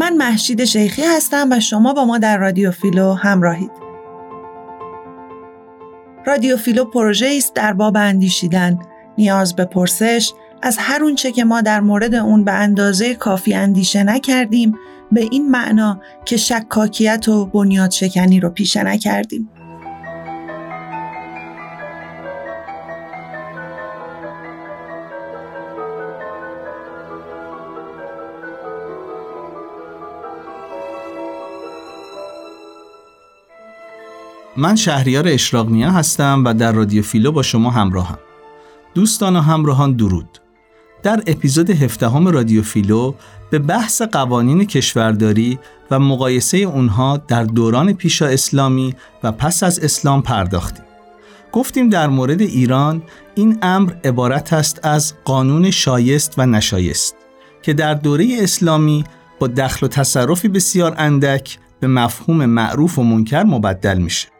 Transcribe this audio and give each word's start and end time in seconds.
من 0.00 0.16
محشید 0.16 0.64
شیخی 0.64 1.02
هستم 1.02 1.48
و 1.52 1.60
شما 1.60 1.92
با 1.92 2.04
ما 2.04 2.18
در 2.18 2.38
رادیو 2.38 2.70
فیلو 2.70 3.12
همراهید. 3.12 3.70
رادیو 6.26 6.56
فیلو 6.56 6.84
پروژه 6.84 7.34
است 7.36 7.54
در 7.54 7.72
باب 7.72 7.96
اندیشیدن، 7.96 8.78
نیاز 9.18 9.56
به 9.56 9.64
پرسش، 9.64 10.32
از 10.62 10.76
هر 10.78 11.02
اونچه 11.04 11.32
که 11.32 11.44
ما 11.44 11.60
در 11.60 11.80
مورد 11.80 12.14
اون 12.14 12.44
به 12.44 12.52
اندازه 12.52 13.14
کافی 13.14 13.54
اندیشه 13.54 14.02
نکردیم 14.02 14.74
به 15.12 15.20
این 15.20 15.50
معنا 15.50 16.00
که 16.24 16.36
شکاکیت 16.36 17.28
و 17.28 17.46
بنیاد 17.46 17.90
شکنی 17.90 18.40
رو 18.40 18.50
پیشه 18.50 18.82
نکردیم. 18.82 19.48
من 34.60 34.76
شهریار 34.76 35.28
اشراقنیا 35.28 35.90
هستم 35.90 36.42
و 36.44 36.54
در 36.54 36.72
رادیو 36.72 37.02
فیلو 37.02 37.32
با 37.32 37.42
شما 37.42 37.70
همراهم. 37.70 38.18
دوستان 38.94 39.36
و 39.36 39.40
همراهان 39.40 39.92
درود. 39.92 40.38
در 41.02 41.22
اپیزود 41.26 41.70
هفدهم 41.70 42.28
رادیو 42.28 42.62
فیلو 42.62 43.14
به 43.50 43.58
بحث 43.58 44.02
قوانین 44.02 44.64
کشورداری 44.64 45.58
و 45.90 45.98
مقایسه 45.98 46.58
اونها 46.58 47.16
در 47.16 47.44
دوران 47.44 47.92
پیشا 47.92 48.26
اسلامی 48.26 48.94
و 49.22 49.32
پس 49.32 49.62
از 49.62 49.78
اسلام 49.78 50.22
پرداختیم. 50.22 50.84
گفتیم 51.52 51.88
در 51.88 52.08
مورد 52.08 52.40
ایران 52.40 53.02
این 53.34 53.58
امر 53.62 53.92
عبارت 54.04 54.52
است 54.52 54.80
از 54.82 55.14
قانون 55.24 55.70
شایست 55.70 56.34
و 56.38 56.46
نشایست 56.46 57.16
که 57.62 57.72
در 57.72 57.94
دوره 57.94 58.36
اسلامی 58.40 59.04
با 59.38 59.46
دخل 59.46 59.86
و 59.86 59.88
تصرفی 59.88 60.48
بسیار 60.48 60.94
اندک 60.98 61.58
به 61.80 61.86
مفهوم 61.86 62.46
معروف 62.46 62.98
و 62.98 63.02
منکر 63.02 63.42
مبدل 63.42 63.98
میشه. 63.98 64.39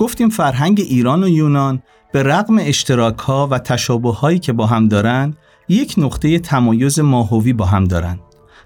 گفتیم 0.00 0.28
فرهنگ 0.28 0.80
ایران 0.80 1.24
و 1.24 1.28
یونان 1.28 1.82
به 2.12 2.22
رغم 2.22 2.58
اشتراک 2.60 3.18
ها 3.18 3.48
و 3.50 3.58
تشابه 3.58 4.12
هایی 4.12 4.38
که 4.38 4.52
با 4.52 4.66
هم 4.66 4.88
دارند 4.88 5.36
یک 5.68 5.94
نقطه 5.98 6.38
تمایز 6.38 7.00
ماهوی 7.00 7.52
با 7.52 7.64
هم 7.64 7.84
دارند. 7.84 8.20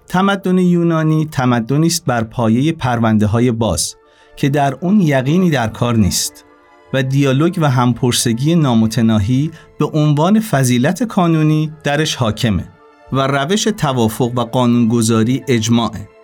تمدن 0.07 0.57
یونانی 0.57 1.25
تمدنی 1.25 1.87
است 1.87 2.05
بر 2.05 2.23
پایه 2.23 2.71
پرونده 2.71 3.25
های 3.25 3.51
باز 3.51 3.95
که 4.35 4.49
در 4.49 4.77
اون 4.81 5.01
یقینی 5.01 5.49
در 5.49 5.67
کار 5.67 5.95
نیست 5.95 6.45
و 6.93 7.03
دیالوگ 7.03 7.57
و 7.61 7.69
همپرسگی 7.69 8.55
نامتناهی 8.55 9.51
به 9.79 9.85
عنوان 9.85 10.39
فضیلت 10.39 11.03
کانونی 11.03 11.71
درش 11.83 12.15
حاکمه 12.15 12.67
و 13.11 13.27
روش 13.27 13.63
توافق 13.63 14.31
و 14.35 14.41
قانونگذاری 14.41 15.43
اجماعه 15.47 16.14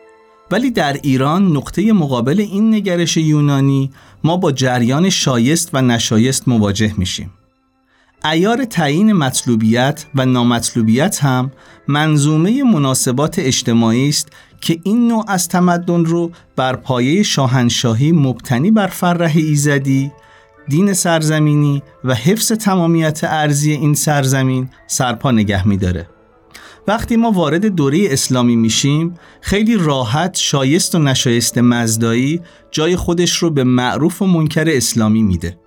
ولی 0.52 0.72
در 0.72 0.94
ایران 0.94 1.58
نقطه 1.58 1.94
مقابل 1.94 2.40
این 2.40 2.74
نگرش 2.74 3.18
یونانی 3.18 3.92
ما 4.24 4.38
با 4.38 4.52
جریان 4.52 5.10
شایست 5.10 5.70
و 5.74 5.82
نشایست 5.82 6.48
مواجه 6.48 6.94
میشیم. 6.98 7.32
ایار 8.26 8.66
تعیین 8.66 9.14
مطلوبیت 9.14 10.06
و 10.16 10.26
نامطلوبیت 10.26 11.24
هم 11.24 11.52
منظومه 11.88 12.64
مناسبات 12.64 13.40
اجتماعی 13.40 14.10
است 14.10 14.30
که 14.62 14.80
این 14.84 15.08
نوع 15.08 15.26
از 15.28 15.48
تمدن 15.48 16.06
رو 16.06 16.32
بر 16.56 16.76
پایه 16.76 17.24
شاهنشاهی 17.24 18.12
مبتنی 18.12 18.72
بر 18.72 18.88
فرح 18.88 19.32
ایزدی، 19.36 20.12
دین 20.68 20.94
سرزمینی 20.94 21.84
و 22.04 22.14
حفظ 22.14 22.52
تمامیت 22.52 23.20
ارزی 23.24 23.72
این 23.72 23.94
سرزمین 23.94 24.70
سرپا 24.88 25.32
نگه 25.32 25.68
میداره. 25.68 26.08
وقتی 26.88 27.16
ما 27.16 27.32
وارد 27.32 27.66
دوره 27.66 28.08
اسلامی 28.10 28.56
میشیم 28.56 29.14
خیلی 29.42 29.76
راحت 29.76 30.38
شایست 30.38 30.96
و 30.96 31.00
نشایست 31.00 31.58
مزدایی 31.58 32.42
جای 32.72 32.96
خودش 32.96 33.36
رو 33.36 33.50
به 33.50 33.64
معروف 33.64 34.22
و 34.22 34.26
منکر 34.26 34.66
اسلامی 34.68 35.24
میده. 35.24 35.58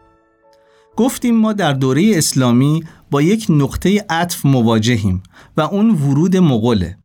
گفتیم 0.97 1.37
ما 1.37 1.53
در 1.53 1.73
دوره 1.73 2.13
اسلامی 2.15 2.85
با 3.11 3.23
یک 3.23 3.47
نقطه 3.49 4.05
عطف 4.11 4.47
مواجهیم 4.47 5.23
و 5.57 5.61
اون 5.61 5.91
ورود 5.91 6.37
مغوله. 6.37 6.99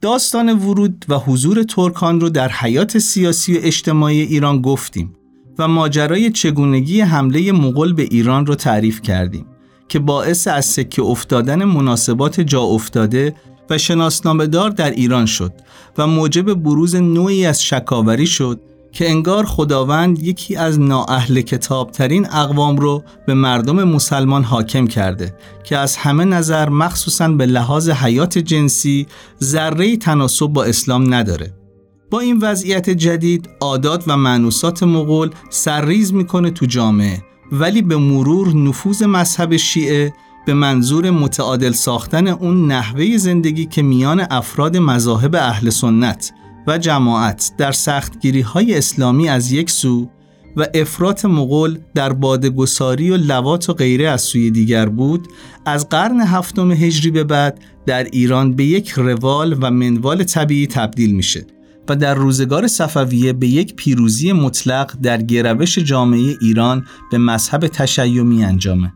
داستان 0.00 0.58
ورود 0.58 1.04
و 1.08 1.18
حضور 1.18 1.62
ترکان 1.62 2.20
رو 2.20 2.30
در 2.30 2.48
حیات 2.48 2.98
سیاسی 2.98 3.58
و 3.58 3.60
اجتماعی 3.62 4.20
ایران 4.20 4.62
گفتیم 4.62 5.12
و 5.58 5.68
ماجرای 5.68 6.30
چگونگی 6.30 7.00
حمله 7.00 7.52
مغول 7.52 7.92
به 7.92 8.02
ایران 8.02 8.46
رو 8.46 8.54
تعریف 8.54 9.02
کردیم 9.02 9.46
که 9.88 9.98
باعث 9.98 10.48
از 10.48 10.64
سکه 10.64 11.02
افتادن 11.02 11.64
مناسبات 11.64 12.40
جا 12.40 12.62
افتاده 12.62 13.34
و 13.70 13.78
شناسنامهدار 13.78 14.70
در 14.70 14.90
ایران 14.90 15.26
شد 15.26 15.52
و 15.98 16.06
موجب 16.06 16.54
بروز 16.54 16.94
نوعی 16.94 17.46
از 17.46 17.62
شکاوری 17.62 18.26
شد 18.26 18.60
که 18.94 19.10
انگار 19.10 19.44
خداوند 19.46 20.22
یکی 20.22 20.56
از 20.56 20.80
نااهل 20.80 21.40
کتابترین 21.40 22.26
اقوام 22.30 22.76
رو 22.76 23.04
به 23.26 23.34
مردم 23.34 23.84
مسلمان 23.84 24.44
حاکم 24.44 24.86
کرده 24.86 25.34
که 25.64 25.78
از 25.78 25.96
همه 25.96 26.24
نظر 26.24 26.68
مخصوصا 26.68 27.28
به 27.28 27.46
لحاظ 27.46 27.90
حیات 27.90 28.38
جنسی 28.38 29.06
ذره 29.42 29.96
تناسب 29.96 30.46
با 30.46 30.64
اسلام 30.64 31.14
نداره. 31.14 31.52
با 32.10 32.20
این 32.20 32.38
وضعیت 32.42 32.90
جدید 32.90 33.48
عادات 33.60 34.04
و 34.06 34.16
معنوسات 34.16 34.82
مغول 34.82 35.30
سرریز 35.50 36.12
می‌کنه 36.12 36.50
تو 36.50 36.66
جامعه 36.66 37.22
ولی 37.52 37.82
به 37.82 37.96
مرور 37.96 38.56
نفوذ 38.56 39.02
مذهب 39.02 39.56
شیعه 39.56 40.12
به 40.46 40.54
منظور 40.54 41.10
متعادل 41.10 41.72
ساختن 41.72 42.28
اون 42.28 42.66
نحوه 42.66 43.16
زندگی 43.16 43.66
که 43.66 43.82
میان 43.82 44.26
افراد 44.30 44.76
مذاهب 44.76 45.34
اهل 45.34 45.70
سنت 45.70 46.32
و 46.66 46.78
جماعت 46.78 47.52
در 47.58 47.72
سختگیری 47.72 48.40
های 48.40 48.78
اسلامی 48.78 49.28
از 49.28 49.52
یک 49.52 49.70
سو 49.70 50.08
و 50.56 50.66
افراط 50.74 51.24
مغول 51.24 51.78
در 51.94 52.12
بادگساری 52.12 53.10
و 53.10 53.16
لوات 53.16 53.70
و 53.70 53.72
غیره 53.72 54.08
از 54.08 54.22
سوی 54.22 54.50
دیگر 54.50 54.88
بود 54.88 55.28
از 55.66 55.88
قرن 55.88 56.20
هفتم 56.20 56.70
هجری 56.70 57.10
به 57.10 57.24
بعد 57.24 57.60
در 57.86 58.04
ایران 58.04 58.56
به 58.56 58.64
یک 58.64 58.90
روال 58.90 59.56
و 59.60 59.70
منوال 59.70 60.24
طبیعی 60.24 60.66
تبدیل 60.66 61.14
میشه 61.14 61.46
و 61.88 61.96
در 61.96 62.14
روزگار 62.14 62.66
صفویه 62.66 63.32
به 63.32 63.46
یک 63.46 63.76
پیروزی 63.76 64.32
مطلق 64.32 64.96
در 65.02 65.22
گروش 65.22 65.78
جامعه 65.78 66.36
ایران 66.40 66.86
به 67.10 67.18
مذهب 67.18 67.66
تشیمی 67.66 68.44
انجامه. 68.44 68.92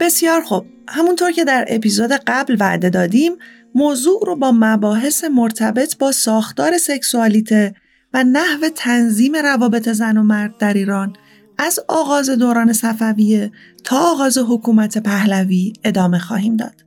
بسیار 0.00 0.40
خوب 0.42 0.65
همونطور 0.96 1.32
که 1.32 1.44
در 1.44 1.64
اپیزود 1.68 2.12
قبل 2.12 2.56
وعده 2.60 2.90
دادیم 2.90 3.32
موضوع 3.74 4.22
رو 4.26 4.36
با 4.36 4.52
مباحث 4.54 5.24
مرتبط 5.24 5.98
با 5.98 6.12
ساختار 6.12 6.78
سکسوالیته 6.78 7.74
و 8.14 8.24
نحو 8.24 8.68
تنظیم 8.74 9.36
روابط 9.36 9.88
زن 9.88 10.16
و 10.16 10.22
مرد 10.22 10.58
در 10.58 10.74
ایران 10.74 11.16
از 11.58 11.80
آغاز 11.88 12.30
دوران 12.30 12.72
صفویه 12.72 13.52
تا 13.84 13.98
آغاز 13.98 14.38
حکومت 14.38 14.98
پهلوی 14.98 15.72
ادامه 15.84 16.18
خواهیم 16.18 16.56
داد. 16.56 16.84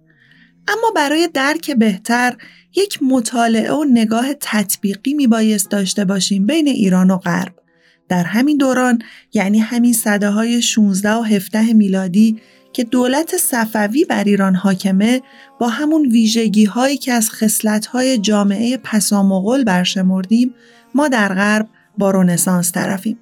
اما 0.68 0.92
برای 0.96 1.30
درک 1.34 1.72
بهتر 1.72 2.36
یک 2.76 3.00
مطالعه 3.02 3.74
و 3.74 3.84
نگاه 3.84 4.34
تطبیقی 4.42 5.14
میبایست 5.14 5.70
داشته 5.70 6.06
باشیم 6.06 6.46
بین 6.46 6.68
ایران 6.68 7.12
و 7.12 7.18
غرب. 7.18 7.54
در 8.10 8.24
همین 8.24 8.58
دوران 8.58 9.02
یعنی 9.34 9.60
همین 9.60 9.94
صده 9.94 10.30
های 10.30 10.62
16 10.62 11.14
و 11.14 11.22
17 11.22 11.74
میلادی 11.74 12.42
که 12.74 12.84
دولت 12.84 13.38
صفوی 13.38 14.06
بر 14.06 14.24
ایران 14.24 14.56
حاکمه 14.56 15.22
با 15.60 15.68
همون 15.68 16.12
ویژگی 16.12 16.66
هایی 16.66 16.98
که 16.98 17.14
از 17.14 17.30
خصلت 17.30 17.86
های 17.86 18.18
جامعه 18.18 18.78
پسامغول 18.78 19.64
برشمردیم 19.64 20.56
ما 20.96 21.08
در 21.08 21.34
غرب 21.34 21.68
با 21.98 22.12
رونسانس 22.12 22.72
طرفیم. 22.72 23.20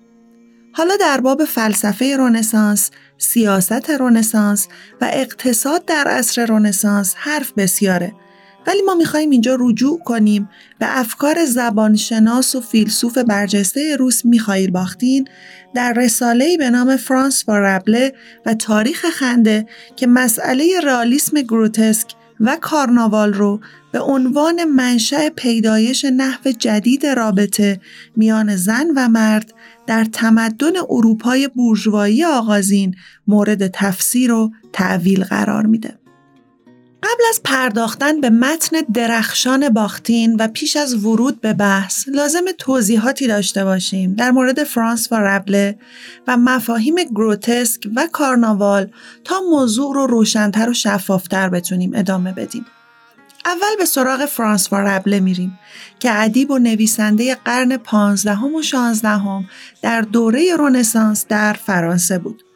حالا 0.73 0.93
در 0.99 1.21
باب 1.21 1.45
فلسفه 1.45 2.17
رونسانس، 2.17 2.91
سیاست 3.17 3.89
رونسانس 3.89 4.67
و 5.01 5.09
اقتصاد 5.13 5.85
در 5.85 6.07
عصر 6.07 6.45
رونسانس 6.45 7.13
حرف 7.17 7.51
بسیاره 7.57 8.13
ولی 8.67 8.81
ما 8.81 8.95
می‌خوایم 8.95 9.29
اینجا 9.29 9.57
رجوع 9.59 9.99
کنیم 9.99 10.49
به 10.79 10.99
افکار 10.99 11.45
زبانشناس 11.45 12.55
و 12.55 12.61
فیلسوف 12.61 13.17
برجسته 13.17 13.95
روس 13.95 14.25
میخائیل 14.25 14.71
باختین 14.71 15.27
در 15.73 15.93
رساله‌ای 15.93 16.57
به 16.57 16.69
نام 16.69 16.97
فرانس 16.97 17.43
و 17.47 17.51
ربله 17.51 18.13
و 18.45 18.53
تاریخ 18.53 19.05
خنده 19.05 19.67
که 19.95 20.07
مسئله 20.07 20.79
رئالیسم 20.83 21.41
گروتسک 21.41 22.07
و 22.39 22.57
کارناوال 22.61 23.33
رو 23.33 23.59
به 23.91 23.99
عنوان 23.99 24.63
منشأ 24.63 25.29
پیدایش 25.29 26.05
نحو 26.05 26.51
جدید 26.51 27.05
رابطه 27.05 27.79
میان 28.15 28.55
زن 28.55 28.87
و 28.95 29.07
مرد 29.07 29.53
در 29.87 30.05
تمدن 30.05 30.73
اروپای 30.89 31.47
بورژوایی 31.47 32.23
آغازین 32.23 32.95
مورد 33.27 33.67
تفسیر 33.67 34.31
و 34.31 34.51
تعویل 34.73 35.23
قرار 35.23 35.65
میده. 35.65 36.06
قبل 37.03 37.23
از 37.29 37.41
پرداختن 37.43 38.21
به 38.21 38.29
متن 38.29 38.77
درخشان 38.93 39.69
باختین 39.69 40.35
و 40.39 40.47
پیش 40.47 40.75
از 40.75 41.05
ورود 41.05 41.41
به 41.41 41.53
بحث 41.53 42.07
لازم 42.07 42.45
توضیحاتی 42.57 43.27
داشته 43.27 43.63
باشیم 43.63 44.13
در 44.13 44.31
مورد 44.31 44.63
فرانس 44.63 45.11
و 45.11 45.15
ربله 45.15 45.79
و 46.27 46.37
مفاهیم 46.37 46.95
گروتسک 46.95 47.87
و 47.95 48.07
کارناوال 48.11 48.89
تا 49.23 49.41
موضوع 49.49 49.95
رو 49.95 50.07
روشنتر 50.07 50.69
و 50.69 50.73
شفافتر 50.73 51.49
بتونیم 51.49 51.91
ادامه 51.95 52.31
بدیم. 52.31 52.65
اول 53.45 53.75
به 53.77 53.85
سراغ 53.85 54.25
فرانس 54.25 54.73
و 54.73 54.75
ربله 54.75 55.19
میریم 55.19 55.59
که 55.99 56.23
ادیب 56.23 56.51
و 56.51 56.57
نویسنده 56.57 57.35
قرن 57.35 57.77
پانزدهم 57.77 58.55
و 58.55 58.61
شانزدهم 58.61 59.45
در 59.81 60.01
دوره 60.01 60.55
رونسانس 60.55 61.25
در 61.29 61.53
فرانسه 61.53 62.19
بود. 62.19 62.46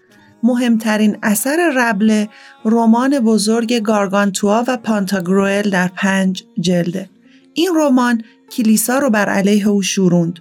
مهمترین 0.44 1.18
اثر 1.24 1.72
ربله 1.76 2.30
رمان 2.66 3.20
بزرگ 3.20 3.74
گارگانتوا 3.80 4.64
و 4.68 4.78
پانتاگروئل 4.78 5.70
در 5.70 5.88
پنج 5.88 6.44
جلده. 6.60 7.10
این 7.54 7.70
رمان 7.76 8.24
کلیسا 8.52 9.00
رو 9.00 9.10
بر 9.10 9.30
علیه 9.30 9.68
او 9.68 9.82
شوروند. 9.82 10.40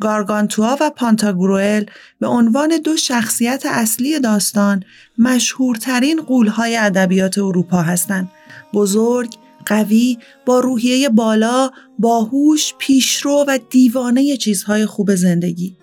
گارگانتوا 0.00 0.76
و 0.80 0.90
پانتاگروئل 0.90 1.84
به 2.20 2.26
عنوان 2.26 2.78
دو 2.84 2.96
شخصیت 2.96 3.62
اصلی 3.66 4.20
داستان 4.20 4.84
مشهورترین 5.18 6.20
قولهای 6.20 6.76
ادبیات 6.76 7.38
اروپا 7.38 7.82
هستند. 7.82 8.30
بزرگ، 8.74 9.34
قوی، 9.66 10.18
با 10.46 10.60
روحیه 10.60 11.08
بالا، 11.08 11.70
باهوش، 11.98 12.74
پیشرو 12.78 13.44
و 13.48 13.58
دیوانه 13.70 14.36
چیزهای 14.36 14.86
خوب 14.86 15.14
زندگی. 15.14 15.76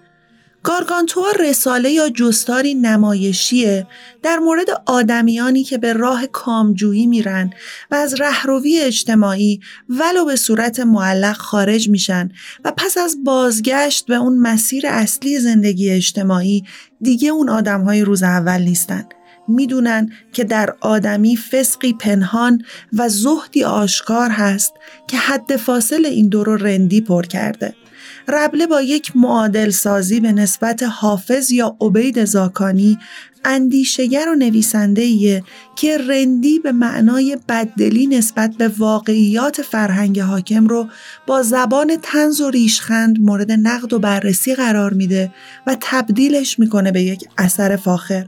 گارگانتوا 0.68 1.32
رساله 1.40 1.92
یا 1.92 2.10
جستاری 2.10 2.74
نمایشیه 2.74 3.88
در 4.24 4.38
مورد 4.38 4.66
آدمیانی 4.86 5.64
که 5.64 5.78
به 5.78 5.94
راه 5.94 6.28
کامجویی 6.28 7.08
میرن 7.08 7.50
و 7.92 7.96
از 7.96 8.22
رهروی 8.22 8.80
اجتماعی 8.80 9.60
ولو 9.90 10.26
به 10.26 10.36
صورت 10.36 10.80
معلق 10.80 11.38
خارج 11.38 11.90
میشن 11.90 12.30
و 12.66 12.72
پس 12.78 12.98
از 12.98 13.24
بازگشت 13.24 14.06
به 14.06 14.16
اون 14.16 14.40
مسیر 14.40 14.88
اصلی 14.88 15.40
زندگی 15.40 15.90
اجتماعی 15.90 16.64
دیگه 17.02 17.30
اون 17.30 17.50
آدمهای 17.50 18.02
روز 18.02 18.24
اول 18.24 18.62
نیستن. 18.62 19.06
می‌دونن 19.48 20.12
که 20.34 20.44
در 20.44 20.76
آدمی 20.82 21.38
فسقی 21.38 21.94
پنهان 21.94 22.62
و 22.94 23.10
زهدی 23.10 23.64
آشکار 23.64 24.30
هست 24.30 24.74
که 25.08 25.18
حد 25.18 25.56
فاصل 25.56 26.06
این 26.06 26.28
دو 26.28 26.44
رو 26.44 26.56
رندی 26.56 27.02
پر 27.02 27.26
کرده. 27.26 27.87
ربله 28.28 28.68
با 28.68 28.82
یک 28.82 29.12
معادل 29.16 29.70
سازی 29.70 30.20
به 30.20 30.32
نسبت 30.32 30.84
حافظ 30.84 31.52
یا 31.52 31.78
عبید 31.82 32.26
زاکانی 32.26 33.00
اندیشگر 33.46 34.26
و 34.30 34.36
نویسنده 34.36 35.44
که 35.76 35.98
رندی 35.98 36.60
به 36.60 36.72
معنای 36.72 37.38
بددلی 37.50 38.08
نسبت 38.08 38.56
به 38.58 38.68
واقعیات 38.68 39.62
فرهنگ 39.62 40.20
حاکم 40.20 40.68
رو 40.68 40.88
با 41.28 41.44
زبان 41.44 41.96
تنز 42.02 42.42
و 42.42 42.50
ریشخند 42.50 43.20
مورد 43.20 43.52
نقد 43.52 43.94
و 43.94 44.00
بررسی 44.00 44.56
قرار 44.56 44.94
میده 44.94 45.32
و 45.68 45.78
تبدیلش 45.82 46.60
می‌کنه 46.60 46.92
به 46.92 47.02
یک 47.02 47.24
اثر 47.38 47.76
فاخر. 47.76 48.26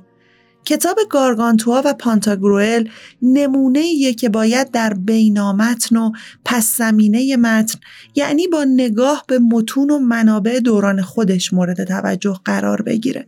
کتاب 0.65 0.99
گارگانتوا 1.09 1.81
و 1.85 1.93
پانتاگروئل 1.93 2.89
نمونه 3.21 4.13
که 4.13 4.29
باید 4.29 4.71
در 4.71 4.93
بینامتن 4.93 5.97
و 5.97 6.11
پس 6.45 6.77
زمینه 6.77 7.37
متن 7.37 7.79
یعنی 8.15 8.47
با 8.47 8.63
نگاه 8.63 9.23
به 9.27 9.39
متون 9.39 9.89
و 9.89 9.99
منابع 9.99 10.59
دوران 10.59 11.01
خودش 11.01 11.53
مورد 11.53 11.83
توجه 11.83 12.39
قرار 12.45 12.81
بگیره. 12.81 13.27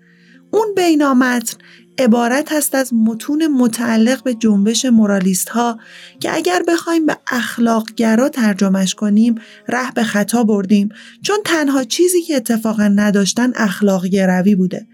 اون 0.52 0.76
بینامتن 0.76 1.58
عبارت 1.98 2.52
هست 2.52 2.76
از 2.76 2.94
متون 2.94 3.48
متعلق 3.48 4.24
به 4.24 4.34
جنبش 4.34 4.86
مورالیست 4.86 5.50
ها 5.50 5.80
که 6.20 6.36
اگر 6.36 6.64
بخوایم 6.68 7.06
به 7.06 7.18
اخلاقگرا 7.28 8.30
ترجمش 8.30 8.96
کنیم 8.96 9.36
ره 9.68 9.92
به 9.92 10.04
خطا 10.04 10.44
بردیم 10.44 10.90
چون 11.22 11.38
تنها 11.46 11.84
چیزی 11.84 12.22
که 12.22 12.36
اتفاقا 12.36 12.88
نداشتن 12.88 13.52
اخلاق 13.56 14.06
گروی 14.06 14.56
بوده. 14.56 14.88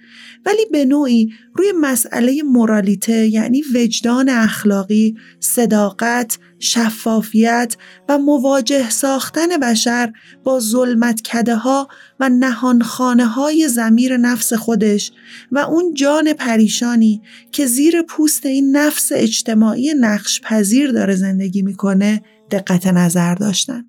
ولی 0.46 0.66
به 0.72 0.86
نوعی 0.86 1.30
روی 1.56 1.72
مسئله 1.82 2.44
مورالیته 2.44 3.28
یعنی 3.28 3.64
وجدان 3.76 4.30
اخلاقی، 4.30 5.16
صداقت، 5.40 6.40
شفافیت 6.60 7.78
و 8.10 8.18
مواجه 8.18 8.90
ساختن 8.90 9.58
بشر 9.62 10.14
با 10.44 10.60
ظلمت 10.60 11.22
کده 11.22 11.56
ها 11.56 11.88
و 12.20 12.30
نهانخانه 12.30 13.26
های 13.26 13.68
زمیر 13.68 14.18
نفس 14.18 14.54
خودش 14.54 15.12
و 15.52 15.60
اون 15.60 15.94
جان 15.94 16.34
پریشانی 16.34 17.22
که 17.52 17.66
زیر 17.66 18.02
پوست 18.02 18.46
این 18.46 18.78
نفس 18.78 19.12
اجتماعی 19.16 19.94
نقش 20.00 20.42
پذیر 20.42 20.92
داره 20.92 21.16
زندگی 21.16 21.62
می‌کنه 21.62 22.22
دقت 22.52 22.88
نظر 22.88 23.36
داشتن. 23.36 23.86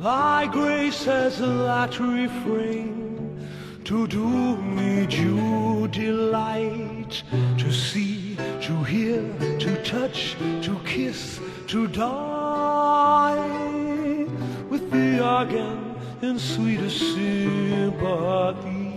Thy 0.00 0.46
grace 0.46 1.04
has 1.06 1.38
that 1.38 1.98
refrain 1.98 3.03
to 3.84 4.06
do 4.06 4.56
me 4.76 5.06
due 5.06 5.86
delight 5.88 7.22
to 7.58 7.70
see, 7.70 8.36
to 8.66 8.82
hear, 8.84 9.22
to 9.58 9.70
touch, 9.82 10.36
to 10.62 10.72
kiss, 10.92 11.38
to 11.66 11.86
die 11.88 13.46
with 14.70 14.90
thee 14.90 15.18
again 15.18 15.80
in 16.22 16.38
sweetest 16.38 16.98
sympathy 17.14 18.90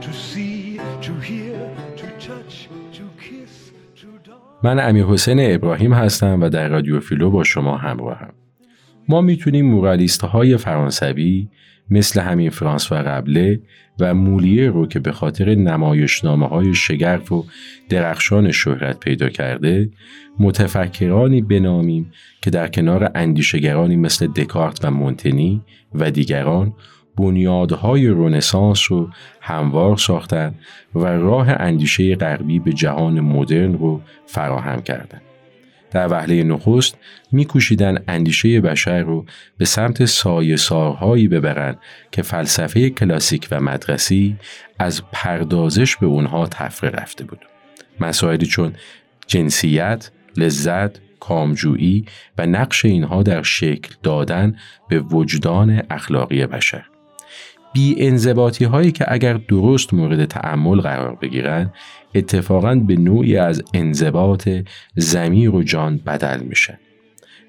to 0.00 0.12
see, 0.12 0.78
to 1.06 1.12
hear, 1.28 1.58
to 1.96 2.06
touch, 2.28 2.68
to 2.92 3.04
kiss, 3.18 3.72
to 4.00 4.06
die 4.24 4.32
من 4.62 4.78
امیر 4.80 5.04
حسین 5.04 5.54
ابراهیم 5.54 5.92
هستم 5.92 6.42
و 6.42 6.48
در 6.48 6.68
رادیو 6.68 7.00
فیلو 7.00 7.30
با 7.30 7.44
شما 7.44 7.76
همراهم. 7.76 8.32
ما 9.08 9.20
می‌تونیم 9.20 9.66
مورالیست 9.66 10.20
های 10.24 10.56
فرانسوی 10.56 11.48
مثل 11.90 12.20
همین 12.20 12.50
فرانس 12.50 12.92
و 12.92 12.94
قبله 12.94 13.60
و 14.00 14.14
مولیه 14.14 14.70
رو 14.70 14.86
که 14.86 14.98
به 14.98 15.12
خاطر 15.12 15.54
نمایشنامه 15.54 16.48
های 16.48 16.74
شگرف 16.74 17.32
و 17.32 17.44
درخشان 17.88 18.52
شهرت 18.52 19.00
پیدا 19.00 19.28
کرده 19.28 19.90
متفکرانی 20.38 21.42
بنامیم 21.42 22.12
که 22.42 22.50
در 22.50 22.68
کنار 22.68 23.10
اندیشگرانی 23.14 23.96
مثل 23.96 24.26
دکارت 24.26 24.84
و 24.84 24.90
مونتنی 24.90 25.62
و 25.94 26.10
دیگران 26.10 26.72
بنیادهای 27.16 28.06
رونسانس 28.06 28.92
رو 28.92 29.10
هموار 29.40 29.96
ساختند 29.96 30.54
و 30.94 31.04
راه 31.04 31.48
اندیشه 31.50 32.14
غربی 32.14 32.58
به 32.58 32.72
جهان 32.72 33.20
مدرن 33.20 33.72
رو 33.72 34.00
فراهم 34.26 34.82
کردند. 34.82 35.22
در 35.96 36.08
وهله 36.08 36.42
نخست 36.42 36.98
میکوشیدن 37.32 38.04
اندیشه 38.08 38.60
بشر 38.60 39.00
رو 39.00 39.24
به 39.58 39.64
سمت 39.64 40.04
سایه 40.04 40.56
سارهایی 40.56 41.28
ببرن 41.28 41.76
که 42.12 42.22
فلسفه 42.22 42.90
کلاسیک 42.90 43.48
و 43.50 43.60
مدرسی 43.60 44.36
از 44.78 45.02
پردازش 45.12 45.96
به 45.96 46.06
اونها 46.06 46.46
تفره 46.46 46.90
رفته 46.90 47.24
بود. 47.24 47.38
مسائلی 48.00 48.46
چون 48.46 48.72
جنسیت، 49.26 50.10
لذت، 50.36 50.90
کامجویی 51.20 52.04
و 52.38 52.46
نقش 52.46 52.84
اینها 52.84 53.22
در 53.22 53.42
شکل 53.42 53.94
دادن 54.02 54.56
به 54.88 55.00
وجدان 55.00 55.82
اخلاقی 55.90 56.46
بشر. 56.46 56.84
بی 57.72 57.94
انضباطی 57.98 58.64
هایی 58.64 58.92
که 58.92 59.04
اگر 59.08 59.32
درست 59.34 59.94
مورد 59.94 60.24
تعمل 60.24 60.80
قرار 60.80 61.14
بگیرند 61.14 61.72
اتفاقا 62.14 62.74
به 62.74 62.96
نوعی 62.96 63.36
از 63.36 63.62
انضباط 63.74 64.48
زمیر 64.96 65.50
و 65.50 65.62
جان 65.62 65.96
بدل 66.06 66.40
میشه. 66.40 66.78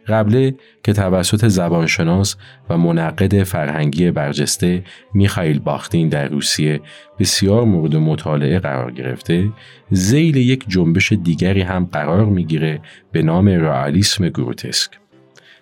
قبله 0.08 0.56
که 0.84 0.94
توسط 0.94 1.48
زبانشناس 1.48 2.36
و 2.70 2.78
منقد 2.78 3.44
فرهنگی 3.44 4.12
برجسته 4.12 4.84
میخائیل 5.14 5.60
باختین 5.60 6.10
در 6.10 6.28
روسیه 6.28 6.82
بسیار 7.20 7.64
مورد 7.64 7.96
مطالعه 7.96 8.60
قرار 8.60 8.92
گرفته 8.92 9.50
زیل 9.90 10.36
یک 10.36 10.64
جنبش 10.68 11.14
دیگری 11.14 11.62
هم 11.62 11.86
قرار 11.86 12.26
می‌گیره 12.26 12.82
به 13.12 13.22
نام 13.22 13.48
رئالیسم 13.48 14.30
گروتسک 14.30 14.92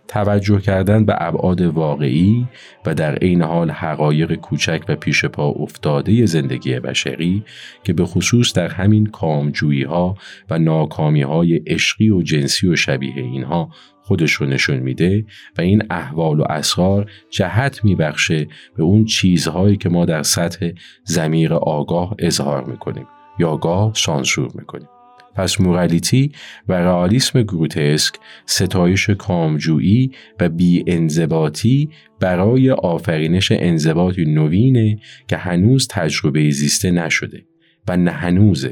توجه 0.08 0.60
کردن 0.60 1.06
به 1.06 1.16
ابعاد 1.18 1.62
واقعی 1.62 2.48
و 2.86 2.94
در 2.94 3.16
عین 3.16 3.42
حال 3.42 3.72
حقایق 3.72 4.36
کوچک 4.36 4.82
و 4.90 4.96
پیش 4.96 5.26
پا 5.26 5.48
افتاده 5.48 6.26
زندگی 6.26 6.80
بشری 6.80 7.44
که 7.84 7.94
به 7.94 8.06
خصوص 8.06 8.54
در 8.54 8.68
همین 8.68 9.06
کامجویی 9.06 9.84
ها 9.84 10.18
و 10.50 10.60
ناکامی 10.60 11.22
های 11.22 11.62
عشقی 11.68 12.10
و 12.10 12.22
جنسی 12.22 12.68
و 12.68 12.76
شبیه 12.76 13.18
اینها 13.18 13.70
خودش 14.02 14.34
رو 14.34 14.46
نشون 14.46 14.78
میده 14.78 15.26
و 15.58 15.62
این 15.62 15.84
احوال 15.90 16.40
و 16.40 16.44
اسرار 16.50 17.12
جهت 17.30 17.86
میبخشه 17.86 18.48
به 18.78 18.84
اون 18.84 19.06
چیزهایی 19.06 19.78
که 19.78 19.90
ما 19.90 20.06
در 20.06 20.24
سطح 20.24 20.72
زمیر 21.04 21.54
آگاه 21.54 22.16
اظهار 22.20 22.64
می‌کنیم 22.64 23.08
یا 23.40 23.58
گاه 23.58 23.94
سانسور 23.94 24.50
می‌کنیم. 24.56 24.88
پس 25.36 25.62
مورالیتی 25.62 26.32
و 26.68 26.74
رئالیسم 26.74 27.42
گروتسک 27.42 28.16
ستایش 28.46 29.10
کامجویی 29.10 30.12
و 30.40 30.50
بی 30.50 30.84
انضباطی 30.88 31.90
برای 32.20 32.72
آفرینش 32.72 33.52
انضباطی 33.52 34.26
نوینه 34.26 34.98
که 35.28 35.38
هنوز 35.38 35.88
تجربه 35.88 36.50
زیسته 36.50 36.92
نشده 36.92 37.46
و 37.88 37.98
نه 37.98 38.12
هنوز 38.12 38.68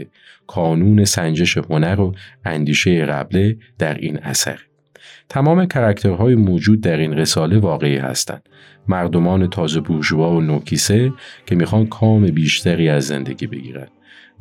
کانون 0.47 1.05
سنجش 1.05 1.57
هنر 1.57 2.01
و 2.01 2.15
اندیشه 2.45 3.05
قبله 3.05 3.57
در 3.79 3.93
این 3.93 4.19
اثر. 4.19 4.59
تمام 5.29 5.65
کرکترهای 5.65 6.35
موجود 6.35 6.81
در 6.81 6.97
این 6.97 7.13
رساله 7.13 7.57
واقعی 7.57 7.97
هستند. 7.97 8.49
مردمان 8.87 9.49
تازه 9.49 9.79
بورژوا 9.79 10.31
و 10.31 10.41
نوکیسه 10.41 11.13
که 11.45 11.55
می‌خوان 11.55 11.87
کام 11.87 12.25
بیشتری 12.25 12.89
از 12.89 13.07
زندگی 13.07 13.47
بگیرند. 13.47 13.91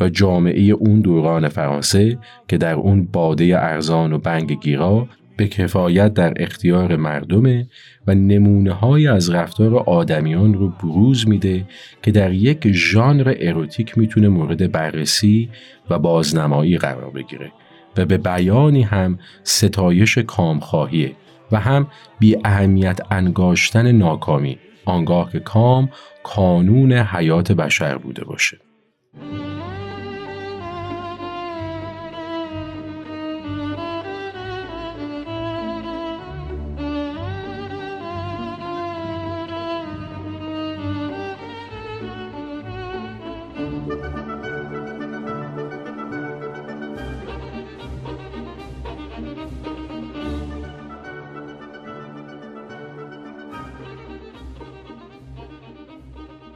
و 0.00 0.08
جامعه 0.08 0.62
اون 0.62 1.00
دوران 1.00 1.48
فرانسه 1.48 2.18
که 2.48 2.58
در 2.58 2.74
اون 2.74 3.04
باده 3.04 3.58
ارزان 3.58 4.12
و 4.12 4.18
بنگ 4.18 4.60
گیرا 4.60 5.08
به 5.36 5.48
کفایت 5.48 6.14
در 6.14 6.32
اختیار 6.36 6.96
مردمه 6.96 7.68
و 8.06 8.14
نمونه 8.14 8.72
های 8.72 9.06
از 9.06 9.30
رفتار 9.30 9.76
آدمیان 9.76 10.54
رو 10.54 10.68
بروز 10.68 11.28
میده 11.28 11.64
که 12.02 12.10
در 12.10 12.32
یک 12.32 12.72
ژانر 12.72 13.34
اروتیک 13.40 13.98
می‌تونه 13.98 14.28
مورد 14.28 14.72
بررسی 14.72 15.50
و 15.90 15.98
بازنمایی 15.98 16.78
قرار 16.78 17.10
بگیره 17.10 17.52
و 17.96 18.06
به 18.06 18.18
بیانی 18.18 18.82
هم 18.82 19.18
ستایش 19.42 20.18
کامخواهیه 20.18 21.12
و 21.52 21.60
هم 21.60 21.86
بی 22.18 22.36
اهمیت 22.44 23.00
انگاشتن 23.10 23.92
ناکامی 23.92 24.58
آنگاه 24.84 25.32
که 25.32 25.40
کام 25.40 25.88
کانون 26.22 26.92
حیات 26.92 27.52
بشر 27.52 27.98
بوده 27.98 28.24
باشه. 28.24 28.58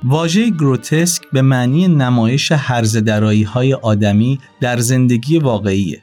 واژه 0.04 0.50
گروتسک 0.50 1.22
به 1.32 1.42
معنی 1.42 1.88
نمایش 1.88 2.52
هرز 2.52 2.96
های 3.46 3.74
آدمی 3.74 4.40
در 4.60 4.78
زندگی 4.78 5.38
واقعیه. 5.38 6.02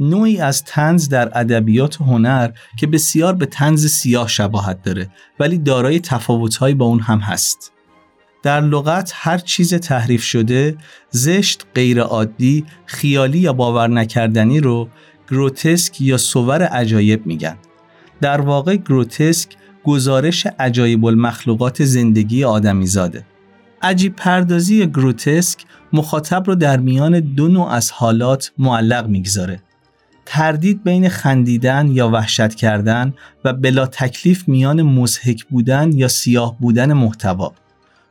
نوعی 0.00 0.40
از 0.40 0.64
تنز 0.64 1.08
در 1.08 1.38
ادبیات 1.38 2.00
هنر 2.00 2.50
که 2.78 2.86
بسیار 2.86 3.34
به 3.34 3.46
تنز 3.46 3.86
سیاه 3.86 4.28
شباهت 4.28 4.82
داره 4.82 5.08
ولی 5.40 5.58
دارای 5.58 6.00
تفاوتهایی 6.00 6.74
با 6.74 6.84
اون 6.84 7.00
هم 7.00 7.18
هست. 7.18 7.72
در 8.42 8.60
لغت 8.60 9.12
هر 9.14 9.38
چیز 9.38 9.74
تحریف 9.74 10.22
شده، 10.22 10.76
زشت، 11.10 11.66
غیرعادی، 11.74 12.64
خیالی 12.86 13.38
یا 13.38 13.52
باور 13.52 13.88
نکردنی 13.88 14.60
رو 14.60 14.88
گروتسک 15.30 16.00
یا 16.00 16.16
سوور 16.16 16.62
عجایب 16.62 17.26
میگن. 17.26 17.56
در 18.20 18.40
واقع 18.40 18.76
گروتسک 18.76 19.56
گزارش 19.84 20.46
عجایب 20.58 21.04
المخلوقات 21.04 21.84
زندگی 21.84 22.44
آدمیزاده. 22.44 23.24
عجیب 23.82 24.16
پردازی 24.16 24.86
گروتسک 24.86 25.64
مخاطب 25.92 26.42
رو 26.46 26.54
در 26.54 26.80
میان 26.80 27.20
دو 27.20 27.48
نوع 27.48 27.68
از 27.68 27.90
حالات 27.90 28.52
معلق 28.58 29.06
می‌گذاره. 29.08 29.62
تردید 30.26 30.84
بین 30.84 31.08
خندیدن 31.08 31.90
یا 31.90 32.08
وحشت 32.08 32.54
کردن 32.54 33.14
و 33.44 33.52
بلا 33.52 33.86
تکلیف 33.86 34.48
میان 34.48 34.82
مزهک 34.82 35.44
بودن 35.44 35.92
یا 35.92 36.08
سیاه 36.08 36.58
بودن 36.60 36.92
محتوا. 36.92 37.52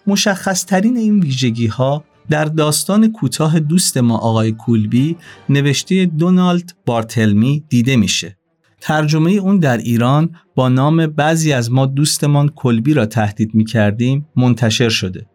مشخص 0.08 0.66
ترین 0.66 0.98
این 0.98 1.20
ویژگی 1.20 1.68
ها 1.68 2.04
در 2.30 2.46
داستان 2.46 3.12
کوتاه 3.12 3.60
دوست 3.60 3.98
ما 3.98 4.18
آقای 4.18 4.52
کولبی 4.52 5.18
نوشته 5.50 6.06
دونالد 6.06 6.74
بارتلمی 6.86 7.64
دیده 7.70 7.96
میشه. 7.96 8.39
ترجمه 8.82 9.32
اون 9.32 9.60
در 9.60 9.78
ایران 9.78 10.36
با 10.56 10.70
نام 10.70 11.08
بعضی 11.08 11.54
از 11.54 11.72
ما 11.72 11.86
دوستمان 11.86 12.50
کلبی 12.56 12.94
را 12.94 13.06
تهدید 13.06 13.56
می 13.56 13.66
کردیم 13.66 14.28
منتشر 14.36 14.90
شده. 14.90 15.26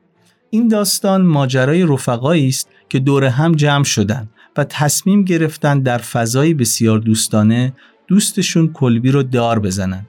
این 0.51 0.69
داستان 0.69 1.23
ماجرای 1.23 1.83
رفقایی 1.83 2.49
است 2.49 2.69
که 2.89 2.99
دور 2.99 3.25
هم 3.25 3.55
جمع 3.55 3.85
شدن 3.85 4.29
و 4.57 4.65
تصمیم 4.65 5.25
گرفتن 5.25 5.81
در 5.81 5.99
فضایی 5.99 6.55
بسیار 6.55 6.99
دوستانه 6.99 7.73
دوستشون 8.09 8.73
کلبی 8.73 9.11
رو 9.11 9.23
دار 9.23 9.59
بزنن. 9.59 10.07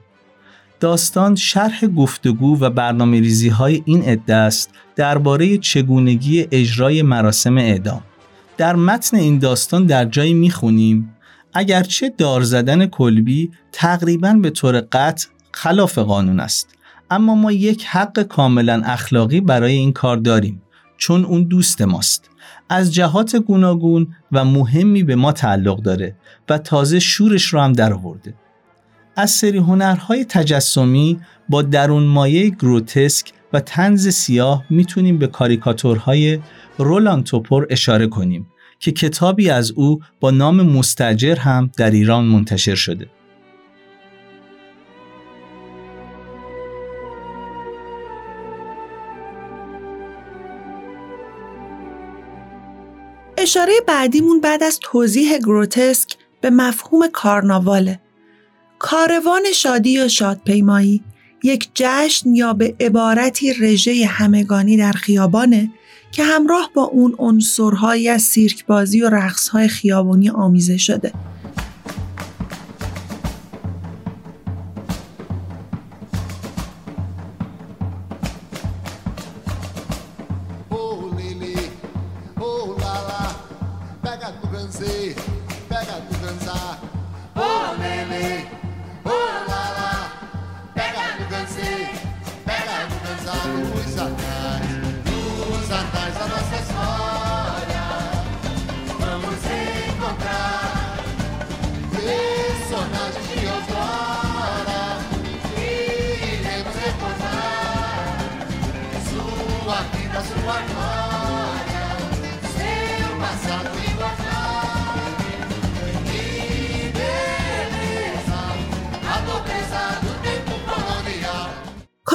داستان 0.80 1.34
شرح 1.34 1.86
گفتگو 1.86 2.58
و 2.60 2.70
برنامه 2.70 3.20
ریزی 3.20 3.48
های 3.48 3.82
این 3.84 4.02
عده 4.02 4.34
است 4.34 4.70
درباره 4.96 5.58
چگونگی 5.58 6.46
اجرای 6.50 7.02
مراسم 7.02 7.58
اعدام. 7.58 8.02
در 8.56 8.76
متن 8.76 9.16
این 9.16 9.38
داستان 9.38 9.86
در 9.86 10.04
جایی 10.04 10.34
می‌خونیم 10.34 11.15
اگرچه 11.58 12.12
دار 12.18 12.42
زدن 12.42 12.86
کلبی 12.86 13.50
تقریبا 13.72 14.32
به 14.32 14.50
طور 14.50 14.80
قطع 14.80 15.26
خلاف 15.52 15.98
قانون 15.98 16.40
است 16.40 16.68
اما 17.10 17.34
ما 17.34 17.52
یک 17.52 17.84
حق 17.84 18.22
کاملا 18.22 18.82
اخلاقی 18.84 19.40
برای 19.40 19.72
این 19.72 19.92
کار 19.92 20.16
داریم 20.16 20.62
چون 20.96 21.24
اون 21.24 21.42
دوست 21.42 21.82
ماست. 21.82 22.30
از 22.68 22.94
جهات 22.94 23.36
گوناگون 23.36 24.14
و 24.32 24.44
مهمی 24.44 25.02
به 25.02 25.14
ما 25.14 25.32
تعلق 25.32 25.82
داره 25.82 26.16
و 26.48 26.58
تازه 26.58 26.98
شورش 26.98 27.44
رو 27.44 27.60
هم 27.60 27.72
در 27.72 27.92
آورده. 27.92 28.34
از 29.16 29.30
سری 29.30 29.58
هنرهای 29.58 30.24
تجسمی 30.24 31.20
با 31.48 31.62
درون 31.62 32.02
مایه 32.02 32.50
گروتسک 32.50 33.32
و 33.52 33.60
تنز 33.60 34.08
سیاه 34.08 34.64
می‌تونیم 34.70 35.18
به 35.18 35.26
کاریکاتورهای 35.26 36.38
رولان 36.78 37.24
توپور 37.24 37.66
اشاره 37.70 38.06
کنیم. 38.06 38.46
که 38.78 38.92
کتابی 38.92 39.50
از 39.50 39.70
او 39.70 40.00
با 40.20 40.30
نام 40.30 40.62
مستجر 40.62 41.36
هم 41.36 41.70
در 41.76 41.90
ایران 41.90 42.24
منتشر 42.24 42.74
شده. 42.74 43.06
اشاره 53.38 53.72
بعدیمون 53.86 54.40
بعد 54.40 54.62
از 54.62 54.78
توضیح 54.82 55.38
گروتسک 55.38 56.16
به 56.40 56.50
مفهوم 56.50 57.08
کارناواله. 57.12 58.00
کاروان 58.78 59.42
شادی 59.54 59.90
یا 59.90 60.08
شادپیمایی 60.08 61.02
یک 61.42 61.68
جشن 61.74 62.34
یا 62.34 62.52
به 62.52 62.74
عبارتی 62.80 63.52
رژه 63.52 64.06
همگانی 64.06 64.76
در 64.76 64.92
خیابانه 64.92 65.70
که 66.16 66.24
همراه 66.24 66.70
با 66.74 66.82
اون 66.82 67.14
عنصرهایی 67.18 68.08
از 68.08 68.22
سیرک 68.22 68.66
بازی 68.66 69.02
و 69.02 69.10
رقصهای 69.10 69.68
خیابانی 69.68 70.30
آمیزه 70.30 70.76
شده. 70.76 71.12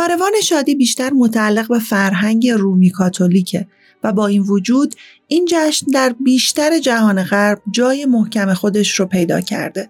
کاروان 0.02 0.32
شادی 0.44 0.76
بیشتر 0.76 1.10
متعلق 1.14 1.68
به 1.68 1.80
فرهنگ 1.80 2.50
رومی 2.50 2.90
کاتولیکه 2.90 3.68
و 4.04 4.14
با 4.14 4.28
این 4.28 4.42
وجود 4.42 4.96
این 5.28 5.48
جشن 5.50 5.86
در 5.94 6.16
بیشتر 6.20 6.80
جهان 6.80 7.24
غرب 7.24 7.62
جای 7.72 8.06
محکم 8.06 8.54
خودش 8.54 9.00
رو 9.00 9.06
پیدا 9.06 9.42
کرده. 9.42 9.90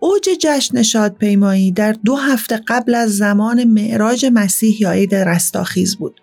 اوج 0.00 0.28
جشن 0.40 0.82
شادپیمایی 0.82 1.72
در 1.72 1.92
دو 1.92 2.16
هفته 2.16 2.60
قبل 2.68 2.94
از 2.94 3.16
زمان 3.16 3.64
معراج 3.64 4.26
مسیح 4.32 4.82
یا 4.82 4.90
عید 4.90 5.14
رستاخیز 5.14 5.96
بود. 5.96 6.20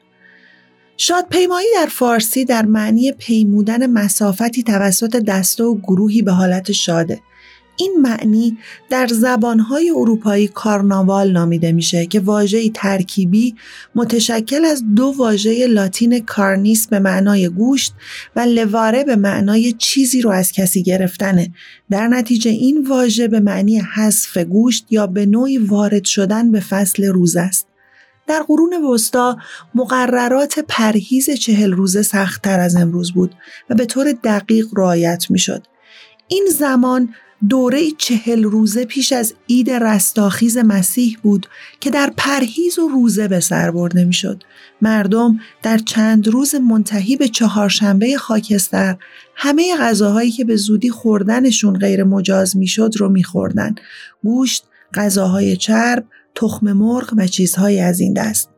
شادپیمایی 0.98 1.68
در 1.76 1.86
فارسی 1.86 2.46
در 2.46 2.66
معنی 2.66 3.12
پیمودن 3.12 3.88
مسافتی 3.88 4.64
توسط 4.64 5.16
دسته 5.16 5.64
و 5.64 5.78
گروهی 5.78 6.22
به 6.22 6.32
حالت 6.32 6.72
شاده 6.72 7.22
این 7.78 7.98
معنی 8.02 8.58
در 8.90 9.08
زبانهای 9.08 9.90
اروپایی 9.90 10.48
کارناوال 10.48 11.32
نامیده 11.32 11.72
میشه 11.72 12.06
که 12.06 12.20
واژه‌ای 12.20 12.72
ترکیبی 12.74 13.56
متشکل 13.96 14.66
از 14.66 14.84
دو 14.96 15.14
واژه 15.18 15.68
لاتین 15.68 16.20
کارنیس 16.20 16.88
به 16.88 17.00
معنای 17.00 17.50
گوشت 17.50 17.94
و 18.36 18.40
لواره 18.40 19.04
به 19.04 19.16
معنای 19.16 19.74
چیزی 19.74 20.22
رو 20.22 20.30
از 20.30 20.52
کسی 20.52 20.84
گرفتنه 20.84 21.54
در 21.90 22.08
نتیجه 22.08 22.52
این 22.52 22.88
واژه 22.88 23.28
به 23.28 23.40
معنی 23.40 23.80
حذف 23.80 24.38
گوشت 24.38 24.86
یا 24.90 25.08
به 25.08 25.26
نوعی 25.26 25.58
وارد 25.58 26.06
شدن 26.06 26.52
به 26.52 26.60
فصل 26.60 27.06
روز 27.06 27.36
است 27.36 27.68
در 28.28 28.44
قرون 28.48 28.74
وسطا 28.94 29.38
مقررات 29.76 30.60
پرهیز 30.68 31.30
چهل 31.30 31.72
روزه 31.72 32.02
سختتر 32.02 32.60
از 32.60 32.76
امروز 32.76 33.12
بود 33.12 33.36
و 33.70 33.76
به 33.76 33.86
طور 33.86 34.12
دقیق 34.24 34.68
رعایت 34.74 35.26
می‌شد. 35.30 35.68
این 36.28 36.48
زمان 36.58 37.14
دوره 37.50 37.92
چهل 37.98 38.44
روزه 38.44 38.86
پیش 38.86 39.12
از 39.14 39.34
عید 39.50 39.70
رستاخیز 39.72 40.58
مسیح 40.58 41.18
بود 41.24 41.48
که 41.80 41.90
در 41.90 42.14
پرهیز 42.18 42.80
و 42.80 42.88
روزه 42.88 43.28
به 43.28 43.40
سر 43.40 43.72
برده 43.72 44.06
می‌شد. 44.06 44.44
مردم 44.82 45.40
در 45.64 45.78
چند 45.78 46.28
روز 46.28 46.56
منتهی 46.56 47.16
به 47.16 47.28
چهارشنبه 47.28 48.18
خاکستر 48.18 48.98
همه 49.36 49.78
غذاهایی 49.80 50.32
که 50.32 50.46
به 50.46 50.56
زودی 50.56 50.90
خوردنشون 50.90 51.80
غیر 51.80 52.04
مجاز 52.04 52.58
می‌شد 52.58 52.92
رو 52.98 53.10
میخوردن. 53.10 53.76
گوشت، 54.24 54.64
غذاهای 54.94 55.58
چرب، 55.58 56.06
تخم 56.36 56.74
مرغ 56.74 57.14
و 57.18 57.28
چیزهایی 57.28 57.80
از 57.80 58.00
این 58.00 58.14
دست. 58.14 58.50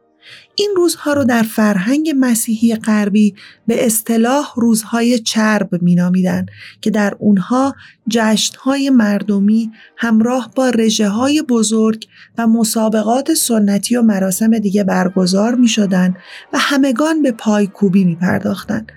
این 0.55 0.73
روزها 0.77 1.13
رو 1.13 1.23
در 1.23 1.43
فرهنگ 1.43 2.13
مسیحی 2.19 2.75
غربی 2.75 3.35
به 3.67 3.85
اصطلاح 3.85 4.53
روزهای 4.55 5.19
چرب 5.19 5.69
مینامیدن 5.83 6.45
که 6.81 6.89
در 6.89 7.15
اونها 7.19 7.75
جشنهای 8.09 8.89
مردمی 8.89 9.71
همراه 9.97 10.51
با 10.55 10.69
رژه 10.69 11.09
های 11.09 11.41
بزرگ 11.41 12.07
و 12.37 12.47
مسابقات 12.47 13.33
سنتی 13.33 13.95
و 13.95 14.01
مراسم 14.01 14.59
دیگه 14.59 14.83
برگزار 14.83 15.55
می 15.55 15.67
شدن 15.67 16.15
و 16.53 16.57
همگان 16.59 17.21
به 17.21 17.31
پایکوبی 17.31 18.03
می 18.03 18.15
پرداختن. 18.15 18.87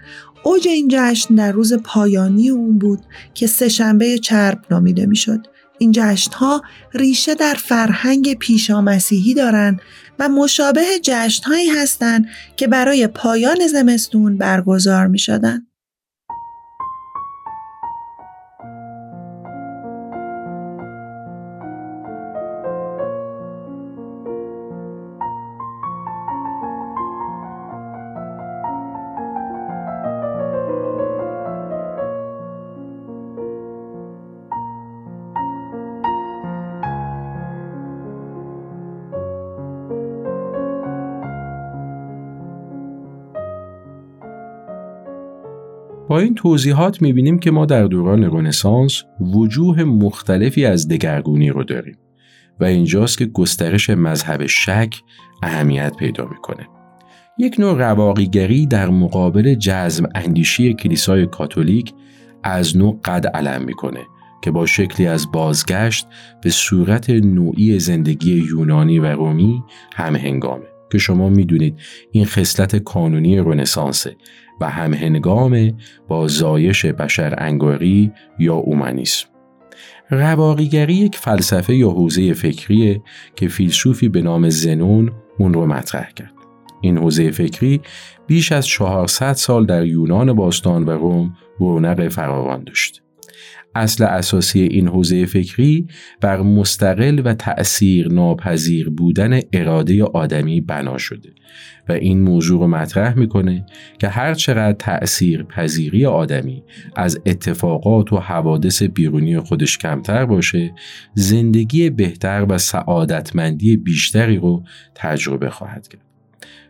اوج 0.45 0.69
این 0.69 0.89
جشن 0.91 1.35
در 1.35 1.53
روز 1.53 1.73
پایانی 1.73 2.51
اون 2.51 2.79
بود 2.79 3.01
که 3.35 3.47
سهشنبه 3.47 4.19
چرب 4.19 4.59
نامیده 4.71 5.07
می‌شد. 5.07 5.47
این 5.79 5.93
جشنها 5.93 6.63
ریشه 6.95 7.35
در 7.35 7.55
فرهنگ 7.55 8.35
پیشامسیحی 8.35 9.35
دارند 9.35 9.81
و 10.19 10.29
مشابه 10.29 10.85
جشنهایی 11.03 11.71
هستند 11.71 12.29
که 12.57 12.69
برای 12.69 13.07
پایان 13.07 13.67
زمستون 13.67 14.39
برگزار 14.39 15.07
می 15.07 15.19
شدن. 15.19 15.67
با 46.13 46.19
این 46.19 46.35
توضیحات 46.35 47.03
می‌بینیم 47.03 47.39
که 47.39 47.51
ما 47.51 47.67
در 47.67 47.85
دوران 47.85 48.25
رنسانس 48.25 49.03
وجوه 49.21 49.85
مختلفی 49.85 50.65
از 50.67 50.89
دگرگونی 50.89 51.51
رو 51.51 51.65
داریم 51.65 51.99
و 52.61 52.65
اینجاست 52.65 53.19
که 53.19 53.27
گسترش 53.27 53.91
مذهب 53.91 54.47
شک 54.47 54.95
اهمیت 55.43 55.97
پیدا 55.97 56.25
می‌کنه. 56.25 56.69
یک 57.39 57.57
نوع 57.59 57.79
رواقیگری 57.79 58.67
در 58.67 58.89
مقابل 58.89 59.55
جزم 59.55 60.09
اندیشی 60.15 60.75
کلیسای 60.75 61.27
کاتولیک 61.27 61.93
از 62.43 62.77
نوع 62.77 63.01
قد 63.05 63.27
علم 63.27 63.65
می‌کنه 63.65 64.01
که 64.43 64.51
با 64.51 64.67
شکلی 64.67 65.07
از 65.07 65.33
بازگشت 65.33 66.07
به 66.43 66.51
صورت 66.51 67.11
نوعی 67.11 67.79
زندگی 67.79 68.35
یونانی 68.35 68.99
و 68.99 69.07
رومی 69.07 69.63
هم 69.95 70.17
هنگامه 70.17 70.67
که 70.93 70.99
شما 70.99 71.29
می‌دونید 71.29 71.79
این 72.11 72.25
خصلت 72.25 72.77
کانونی 72.77 73.39
رنسانسه 73.39 74.17
و 74.63 74.65
همهنگام 74.65 75.73
با 76.09 76.29
زایش 76.29 76.87
بشر 76.87 77.35
انگاری 77.39 78.13
یا 78.39 78.55
اومانیسم. 78.55 79.27
رواقیگری 80.11 80.95
یک 80.95 81.17
فلسفه 81.17 81.75
یا 81.75 81.91
حوزه 81.91 82.35
فکریه 82.35 83.03
که 83.37 83.49
فیلسوفی 83.49 84.09
به 84.09 84.23
نام 84.23 84.49
زنون 84.49 85.13
اون 85.39 85.55
رو 85.55 85.67
مطرح 85.67 86.11
کرد. 86.11 86.33
این 86.81 86.99
حوزه 86.99 87.31
فکری 87.31 87.81
بیش 88.27 88.53
از 88.53 88.67
400 88.67 89.33
سال 89.33 89.67
در 89.67 89.87
یونان 89.87 90.33
باستان 90.33 90.85
و 90.85 90.91
روم 90.91 91.37
رونق 91.59 92.09
فراوان 92.09 92.65
داشت. 92.65 93.03
اصل 93.75 94.05
اساسی 94.05 94.61
این 94.61 94.89
حوزه 94.89 95.27
فکری 95.27 95.87
بر 96.21 96.41
مستقل 96.41 97.23
و 97.25 97.35
تأثیر 97.35 98.09
ناپذیر 98.09 98.91
بودن 98.91 99.41
اراده 99.53 100.05
آدمی 100.05 100.61
بنا 100.61 100.99
شده 100.99 101.31
و 101.89 101.93
این 101.93 102.21
موضوع 102.21 102.61
رو 102.61 102.67
مطرح 102.67 103.19
می‌کنه 103.19 103.67
که 103.99 104.09
هر 104.09 104.35
چقدر 104.35 104.73
تأثیر 104.73 105.43
پذیری 105.43 106.07
آدمی 106.07 106.63
از 106.97 107.21
اتفاقات 107.27 108.13
و 108.13 108.17
حوادث 108.17 108.83
بیرونی 108.83 109.39
خودش 109.39 109.79
کمتر 109.79 110.25
باشه 110.25 110.75
زندگی 111.15 111.91
بهتر 111.91 112.47
و 112.49 112.59
سعادتمندی 112.59 113.77
بیشتری 113.77 114.37
رو 114.37 114.65
تجربه 114.95 115.51
خواهد 115.51 115.89
کرد. 115.89 116.12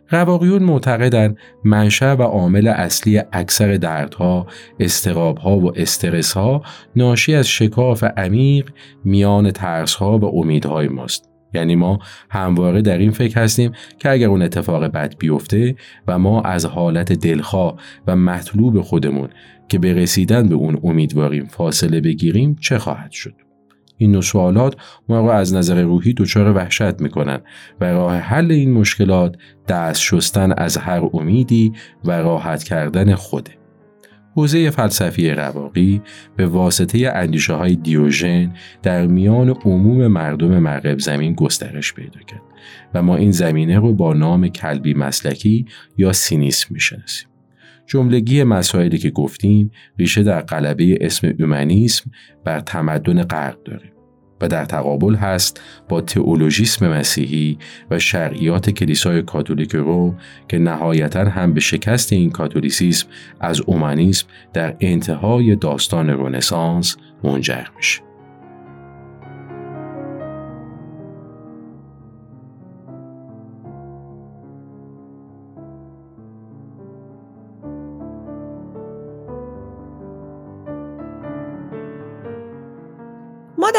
رواقیون 0.09 0.63
معتقدند 0.63 1.37
منشأ 1.63 2.15
و 2.15 2.21
عامل 2.21 2.67
اصلی 2.67 3.21
اکثر 3.31 3.73
دردها، 3.73 4.47
استرابها 4.79 5.57
و 5.57 5.79
استرسها 5.79 6.61
ناشی 6.95 7.35
از 7.35 7.47
شکاف 7.47 8.03
عمیق 8.03 8.69
میان 9.03 9.51
ترسها 9.51 10.17
و 10.17 10.39
امیدهای 10.39 10.87
ماست. 10.87 11.29
یعنی 11.53 11.75
ما 11.75 11.99
همواره 12.29 12.81
در 12.81 12.97
این 12.97 13.11
فکر 13.11 13.41
هستیم 13.41 13.71
که 13.99 14.09
اگر 14.09 14.27
اون 14.27 14.41
اتفاق 14.41 14.85
بد 14.85 15.15
بیفته 15.17 15.75
و 16.07 16.19
ما 16.19 16.41
از 16.41 16.65
حالت 16.65 17.13
دلخواه 17.13 17.77
و 18.07 18.15
مطلوب 18.15 18.81
خودمون 18.81 19.29
که 19.69 19.79
به 19.79 19.93
رسیدن 19.93 20.49
به 20.49 20.55
اون 20.55 20.79
امیدواریم 20.83 21.45
فاصله 21.45 22.01
بگیریم 22.01 22.55
چه 22.61 22.77
خواهد 22.77 23.11
شد؟ 23.11 23.33
این 23.97 24.11
نوع 24.11 24.21
سوالات 24.21 24.75
ما 25.09 25.21
را 25.21 25.33
از 25.33 25.53
نظر 25.53 25.81
روحی 25.81 26.13
دچار 26.13 26.55
وحشت 26.55 27.01
می‌کنن 27.01 27.39
و 27.81 27.85
راه 27.85 28.15
حل 28.15 28.51
این 28.51 28.71
مشکلات 28.71 29.35
دست 29.67 30.01
شستن 30.01 30.53
از 30.57 30.77
هر 30.77 31.09
امیدی 31.13 31.73
و 32.05 32.11
راحت 32.11 32.63
کردن 32.63 33.15
خوده. 33.15 33.51
حوزه 34.35 34.69
فلسفی 34.69 35.29
رواقی 35.29 36.01
به 36.35 36.45
واسطه 36.45 37.11
اندیشه 37.13 37.53
های 37.53 37.75
دیوژن 37.75 38.53
در 38.83 39.07
میان 39.07 39.49
عموم 39.49 40.07
مردم 40.07 40.59
مغرب 40.59 40.99
زمین 40.99 41.33
گسترش 41.33 41.93
پیدا 41.93 42.19
کرد 42.19 42.41
و 42.93 43.01
ما 43.01 43.15
این 43.15 43.31
زمینه 43.31 43.79
رو 43.79 43.93
با 43.93 44.13
نام 44.13 44.47
کلبی 44.47 44.93
مسلکی 44.93 45.65
یا 45.97 46.13
سینیسم 46.13 46.67
می‌شناسیم. 46.71 47.32
جملگی 47.87 48.43
مسائلی 48.43 48.97
که 48.97 49.09
گفتیم 49.09 49.71
ریشه 49.99 50.23
در 50.23 50.41
قلبه 50.41 50.97
اسم 51.01 51.33
اومانیسم 51.39 52.11
بر 52.43 52.59
تمدن 52.59 53.23
غرب 53.23 53.63
داره 53.65 53.93
و 54.41 54.47
در 54.47 54.65
تقابل 54.65 55.15
هست 55.15 55.61
با 55.89 56.01
تئولوژیسم 56.01 56.87
مسیحی 56.87 57.57
و 57.91 57.99
شرعیات 57.99 58.69
کلیسای 58.69 59.21
کاتولیک 59.21 59.75
روم 59.75 60.17
که 60.47 60.57
نهایتا 60.57 61.23
هم 61.23 61.53
به 61.53 61.59
شکست 61.59 62.13
این 62.13 62.31
کاتولیسیسم 62.31 63.07
از 63.39 63.61
اومانیسم 63.61 64.27
در 64.53 64.75
انتهای 64.79 65.55
داستان 65.55 66.09
رنسانس 66.09 66.97
منجر 67.23 67.63
میشه. 67.77 68.12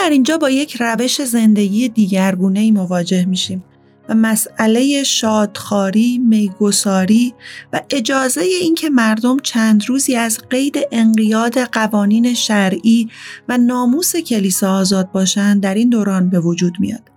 در 0.04 0.10
اینجا 0.10 0.38
با 0.38 0.50
یک 0.50 0.76
روش 0.80 1.24
زندگی 1.24 1.88
دیگرگونه 1.88 2.60
ای 2.60 2.70
مواجه 2.70 3.24
میشیم 3.24 3.64
و 4.08 4.14
مسئله 4.14 5.02
شادخاری، 5.02 6.18
میگساری 6.18 7.34
و 7.72 7.80
اجازه 7.90 8.40
اینکه 8.40 8.90
مردم 8.90 9.36
چند 9.38 9.84
روزی 9.88 10.16
از 10.16 10.38
قید 10.50 10.78
انقیاد 10.92 11.58
قوانین 11.58 12.34
شرعی 12.34 13.08
و 13.48 13.58
ناموس 13.58 14.16
کلیسا 14.16 14.74
آزاد 14.74 15.12
باشند 15.12 15.62
در 15.62 15.74
این 15.74 15.88
دوران 15.88 16.30
به 16.30 16.40
وجود 16.40 16.74
میاد. 16.78 17.13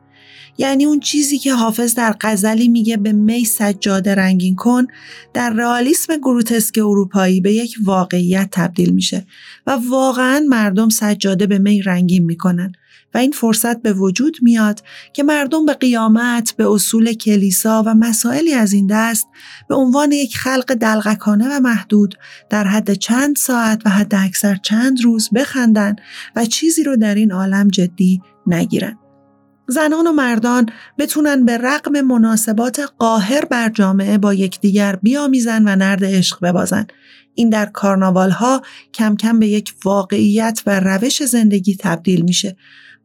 یعنی 0.58 0.86
اون 0.86 1.00
چیزی 1.00 1.38
که 1.38 1.54
حافظ 1.54 1.96
در 1.96 2.15
غزلی 2.22 2.67
میگه 2.67 2.98
به 2.98 3.12
می 3.12 3.46
سجاده 3.46 4.15
رنگین 4.15 4.56
کن 4.56 4.88
در 5.34 5.50
رئالیسم 5.50 6.17
گروتسک 6.17 6.78
اروپایی 6.78 7.41
به 7.41 7.54
یک 7.54 7.76
واقعیت 7.84 8.48
تبدیل 8.52 8.89
میشه 8.89 9.26
و 9.67 9.80
واقعا 9.89 10.46
مردم 10.50 10.89
سجاده 10.89 11.48
به 11.48 11.58
می 11.58 11.82
رنگین 11.82 12.26
می‌کنن 12.26 12.72
و 13.13 13.17
این 13.17 13.32
فرصت 13.32 13.82
به 13.82 13.93
وجود 13.93 14.38
میاد 14.41 14.84
که 15.13 15.24
مردم 15.24 15.65
به 15.65 15.74
قیامت 15.74 16.54
به 16.58 16.72
اصول 16.72 17.13
کلیسا 17.13 17.84
و 17.86 17.93
مسائلی 17.93 18.54
از 18.54 18.74
این 18.74 18.88
دست 18.88 19.28
به 19.70 19.76
عنوان 19.76 20.12
یک 20.12 20.38
خلق 20.38 20.74
دلغکانه 20.74 21.48
و 21.58 21.60
محدود 21.60 22.15
در 22.50 22.67
حد 22.67 22.93
چند 22.93 23.36
ساعت 23.36 23.82
و 23.86 23.89
حد 23.89 24.15
اکثر 24.15 24.56
چند 24.56 25.02
روز 25.04 25.30
بخندن 25.36 25.96
و 26.36 26.46
چیزی 26.46 26.84
رو 26.84 26.96
در 26.96 27.15
این 27.15 27.32
عالم 27.32 27.67
جدی 27.67 28.22
نگیرن. 28.48 28.98
زنان 29.67 30.08
و 30.08 30.12
مردان 30.12 30.69
بتونن 30.97 31.45
به 31.45 31.58
رقم 31.58 32.01
مناسبات 32.01 32.80
قاهر 32.97 33.45
بر 33.45 33.69
جامعه 33.69 34.17
با 34.17 34.34
یکدیگر 34.34 34.95
بیامیزن 34.95 35.67
و 35.67 35.75
نرد 35.75 36.06
عشق 36.06 36.39
ببازن. 36.41 36.88
این 37.36 37.49
در 37.49 37.65
کارناوال 37.65 38.32
ها 38.32 38.62
کم 38.93 39.15
کم 39.15 39.39
به 39.39 39.47
یک 39.47 39.73
واقعیت 39.86 40.62
و 40.65 40.80
روش 40.80 41.23
زندگی 41.23 41.75
تبدیل 41.75 42.21
میشه 42.21 42.58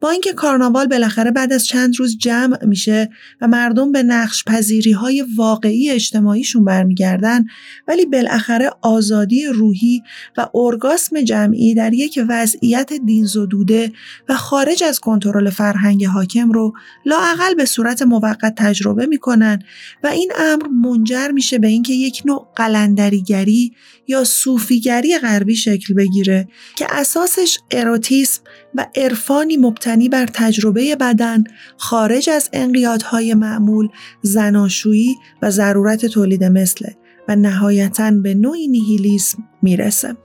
با 0.03 0.09
اینکه 0.09 0.33
کارناوال 0.33 0.87
بالاخره 0.87 1.31
بعد 1.31 1.53
از 1.53 1.65
چند 1.65 1.99
روز 1.99 2.17
جمع 2.17 2.65
میشه 2.65 3.09
و 3.41 3.47
مردم 3.47 3.91
به 3.91 4.03
نقش 4.03 4.43
پذیری 4.43 4.91
های 4.91 5.25
واقعی 5.35 5.89
اجتماعیشون 5.89 6.65
برمیگردن 6.65 7.45
ولی 7.87 8.05
بالاخره 8.05 8.69
آزادی 8.81 9.45
روحی 9.45 10.03
و 10.37 10.47
ارگاسم 10.55 11.21
جمعی 11.21 11.73
در 11.73 11.93
یک 11.93 12.19
وضعیت 12.29 12.93
دین 12.93 13.25
زدوده 13.25 13.91
و 14.29 14.35
خارج 14.35 14.83
از 14.83 14.99
کنترل 14.99 15.49
فرهنگ 15.49 16.05
حاکم 16.05 16.51
رو 16.51 16.73
لاعقل 17.05 17.53
به 17.55 17.65
صورت 17.65 18.01
موقت 18.01 18.53
تجربه 18.57 19.05
می‌کنن 19.05 19.59
و 20.03 20.07
این 20.07 20.31
امر 20.39 20.67
منجر 20.67 21.27
میشه 21.27 21.59
به 21.59 21.67
اینکه 21.67 21.93
یک 21.93 22.21
نوع 22.25 22.47
قلندریگری 22.55 23.73
یا 24.07 24.23
صوفیگری 24.23 25.17
غربی 25.17 25.55
شکل 25.55 25.93
بگیره 25.93 26.47
که 26.75 26.87
اساسش 26.89 27.59
اروتیسم 27.71 28.41
و 28.75 28.87
عرفانی 28.95 29.57
مبتنی 29.57 30.09
بر 30.09 30.25
تجربه 30.33 30.95
بدن 30.95 31.43
خارج 31.77 32.29
از 32.29 32.49
انقیادهای 32.53 33.33
معمول 33.33 33.89
زناشویی 34.21 35.15
و 35.41 35.51
ضرورت 35.51 36.05
تولید 36.05 36.43
مثله 36.43 36.97
و 37.27 37.35
نهایتا 37.35 38.11
به 38.11 38.33
نوعی 38.33 38.67
نیهیلیسم 38.67 39.43
می‌رسه. 39.61 40.15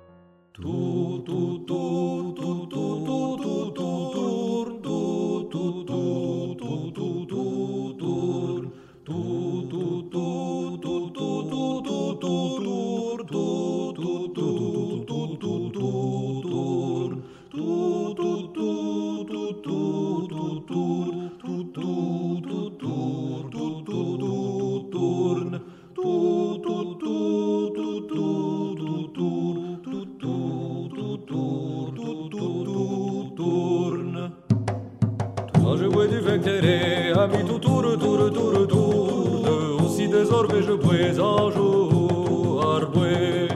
jouais, 40.88 41.20
en 41.20 41.50
jouais, 41.50 43.48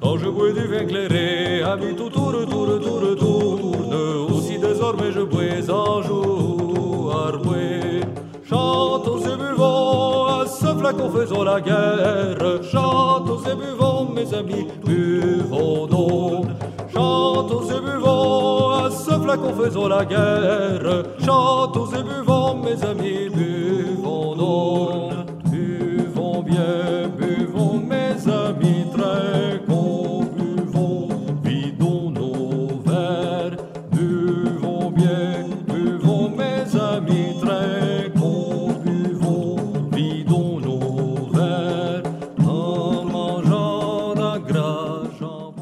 quand 0.00 0.18
je 0.18 0.28
bois 0.28 0.52
du 0.52 0.66
vin 0.66 0.84
clairé, 0.86 1.62
habite 1.62 1.96
tout 1.96 2.10
tour, 2.10 2.32
tour, 2.48 2.80
tour, 2.80 3.16
tourne, 3.16 3.94
aussi 4.32 4.58
désormais 4.58 5.12
je 5.12 5.20
bois, 5.20 5.70
en 5.70 6.02
jouais, 6.02 8.00
chante 8.44 9.08
aux 9.08 9.18
buvons, 9.18 10.24
à 10.26 10.46
ce 10.46 10.66
flacon 10.66 11.10
faisons 11.10 11.44
la 11.44 11.60
guerre, 11.60 12.62
chante 12.70 13.30
aux 13.30 13.56
buvons, 13.56 14.08
mes 14.14 14.34
amis, 14.34 14.66
buvons 14.84 15.86
donc, 15.86 16.46
chante 16.92 17.50
aux 17.52 17.80
buvons, 17.80 18.70
à 18.70 18.90
ce 18.90 19.12
flacon 19.12 19.54
faisons 19.54 19.88
la 19.88 20.04
guerre, 20.04 21.04
chante 21.24 21.76
aux 21.76 21.86
buvons, 21.86 22.56
mes 22.62 22.84
amis, 22.84 23.28
buvons 23.28 24.34
donc. 24.34 24.99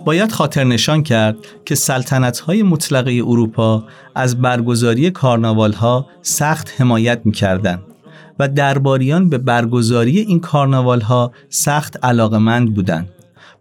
باید 0.09 0.33
خاطر 0.33 0.65
نشان 0.65 1.03
کرد 1.03 1.37
که 1.65 1.75
سلطنت 1.75 2.39
های 2.39 2.63
مطلقه 2.63 3.11
اروپا 3.11 3.85
از 4.15 4.41
برگزاری 4.41 5.11
کارناوال 5.11 5.73
ها 5.73 6.07
سخت 6.23 6.81
حمایت 6.81 7.21
می 7.25 7.33
کردن 7.33 7.83
و 8.39 8.49
درباریان 8.49 9.29
به 9.29 9.39
برگزاری 9.39 10.19
این 10.19 10.41
کارناوال 10.41 11.01
ها 11.01 11.33
سخت 11.49 12.05
علاقمند 12.05 12.75
بودند 12.75 13.09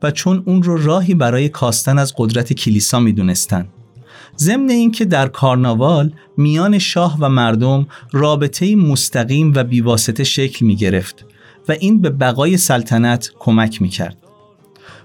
و 0.03 0.11
چون 0.11 0.43
اون 0.45 0.63
رو 0.63 0.85
راهی 0.85 1.13
برای 1.13 1.49
کاستن 1.49 1.97
از 1.97 2.13
قدرت 2.17 2.53
کلیسا 2.53 2.99
می 2.99 3.13
دونستن. 3.13 3.67
ضمن 4.37 4.69
اینکه 4.69 5.05
در 5.05 5.27
کارناوال 5.27 6.13
میان 6.37 6.79
شاه 6.79 7.17
و 7.19 7.29
مردم 7.29 7.87
رابطه 8.11 8.75
مستقیم 8.75 9.53
و 9.55 9.63
بیواسطه 9.63 10.23
شکل 10.23 10.65
می 10.65 10.75
گرفت 10.75 11.25
و 11.69 11.71
این 11.71 12.01
به 12.01 12.09
بقای 12.09 12.57
سلطنت 12.57 13.31
کمک 13.39 13.81
می 13.81 13.89
کرد. 13.89 14.17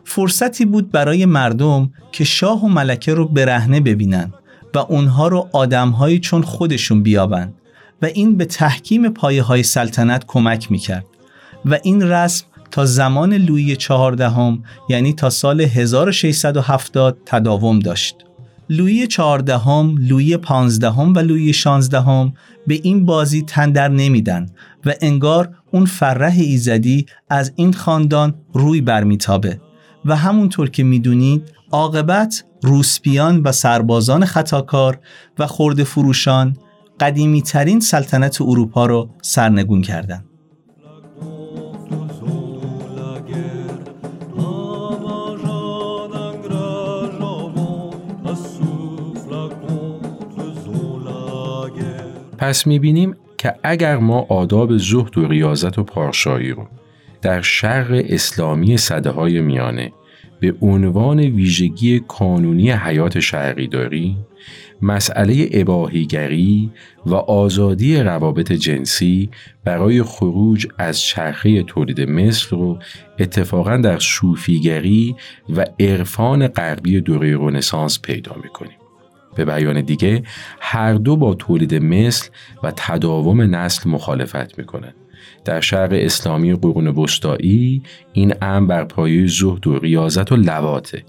فرصتی 0.04 0.64
بود 0.64 0.90
برای 0.90 1.26
مردم 1.26 1.90
که 2.12 2.24
شاه 2.24 2.64
و 2.64 2.68
ملکه 2.68 3.14
رو 3.14 3.28
برهنه 3.28 3.80
ببینن 3.80 4.32
و 4.74 4.78
اونها 4.78 5.28
رو 5.28 5.48
آدمهایی 5.52 6.18
چون 6.18 6.42
خودشون 6.42 7.02
بیابند 7.02 7.54
و 8.02 8.06
این 8.06 8.36
به 8.36 8.44
تحکیم 8.44 9.08
پایه 9.08 9.42
های 9.42 9.62
سلطنت 9.62 10.24
کمک 10.26 10.70
می‌کرد 10.70 11.06
و 11.64 11.78
این 11.82 12.02
رسم 12.02 12.46
تا 12.70 12.84
زمان 12.84 13.34
لویی 13.34 13.76
چهاردهم 13.76 14.62
یعنی 14.88 15.12
تا 15.12 15.30
سال 15.30 15.60
1670 15.60 17.18
تداوم 17.26 17.78
داشت. 17.78 18.16
لویی 18.70 19.06
چهاردهم، 19.06 19.94
لویی 19.98 20.36
پانزدهم 20.36 21.14
و 21.14 21.18
لویی 21.18 21.52
شانزدهم 21.52 22.32
به 22.66 22.80
این 22.82 23.04
بازی 23.04 23.42
تندر 23.42 23.88
نمیدن 23.88 24.46
و 24.86 24.94
انگار 25.00 25.54
اون 25.70 25.86
فرح 25.86 26.34
ایزدی 26.38 27.06
از 27.30 27.52
این 27.56 27.72
خاندان 27.72 28.34
روی 28.54 28.80
برمیتابه 28.80 29.60
و 30.04 30.16
همونطور 30.16 30.70
که 30.70 30.82
می‌دونید 30.82 31.42
عاقبت 31.70 32.44
روسپیان 32.62 33.42
و 33.42 33.52
سربازان 33.52 34.24
خطاکار 34.24 35.00
و 35.38 35.46
خورده 35.46 35.84
فروشان 35.84 36.56
قدیمی 37.02 37.42
ترین 37.42 37.80
سلطنت 37.80 38.40
اروپا 38.40 38.86
رو 38.86 39.10
سرنگون 39.22 39.82
کردند. 39.82 40.24
پس 52.38 52.66
می‌بینیم 52.66 53.16
که 53.38 53.54
اگر 53.62 53.96
ما 53.96 54.26
آداب 54.28 54.76
زهد 54.76 55.18
و 55.18 55.28
ریاضت 55.28 55.78
و 55.78 55.84
پارشایی 55.84 56.50
رو 56.50 56.66
در 57.22 57.40
شرق 57.42 58.04
اسلامی 58.08 58.76
صده 58.76 59.10
های 59.10 59.40
میانه 59.40 59.92
به 60.42 60.54
عنوان 60.62 61.20
ویژگی 61.20 62.00
کانونی 62.08 62.70
حیات 62.70 63.20
شرقی 63.20 63.66
داریم 63.66 64.26
مسئله 64.82 65.48
اباهیگری 65.52 66.70
و 67.06 67.14
آزادی 67.14 67.96
روابط 67.96 68.52
جنسی 68.52 69.30
برای 69.64 70.02
خروج 70.02 70.66
از 70.78 71.00
چرخه 71.00 71.62
تولید 71.62 72.00
مثل 72.00 72.56
رو 72.56 72.78
اتفاقا 73.18 73.76
در 73.76 73.98
صوفیگری 73.98 75.16
و 75.56 75.64
عرفان 75.80 76.46
غربی 76.46 77.00
دوره 77.00 77.36
رنسانس 77.36 78.02
پیدا 78.02 78.36
می‌کنیم. 78.42 78.81
به 79.34 79.44
بیان 79.44 79.80
دیگه 79.80 80.22
هر 80.60 80.94
دو 80.94 81.16
با 81.16 81.34
تولید 81.34 81.74
مثل 81.74 82.28
و 82.62 82.72
تداوم 82.76 83.40
نسل 83.40 83.90
مخالفت 83.90 84.58
می‌کنند. 84.58 84.94
در 85.44 85.60
شرق 85.60 85.90
اسلامی 85.92 86.54
قرون 86.54 86.86
وسطایی 86.86 87.82
این 88.12 88.34
امر 88.42 88.66
بر 88.66 88.84
پایه 88.84 89.26
زهد 89.26 89.66
و 89.66 89.78
ریاضت 89.78 90.32
و 90.32 90.36
لواته 90.36 91.04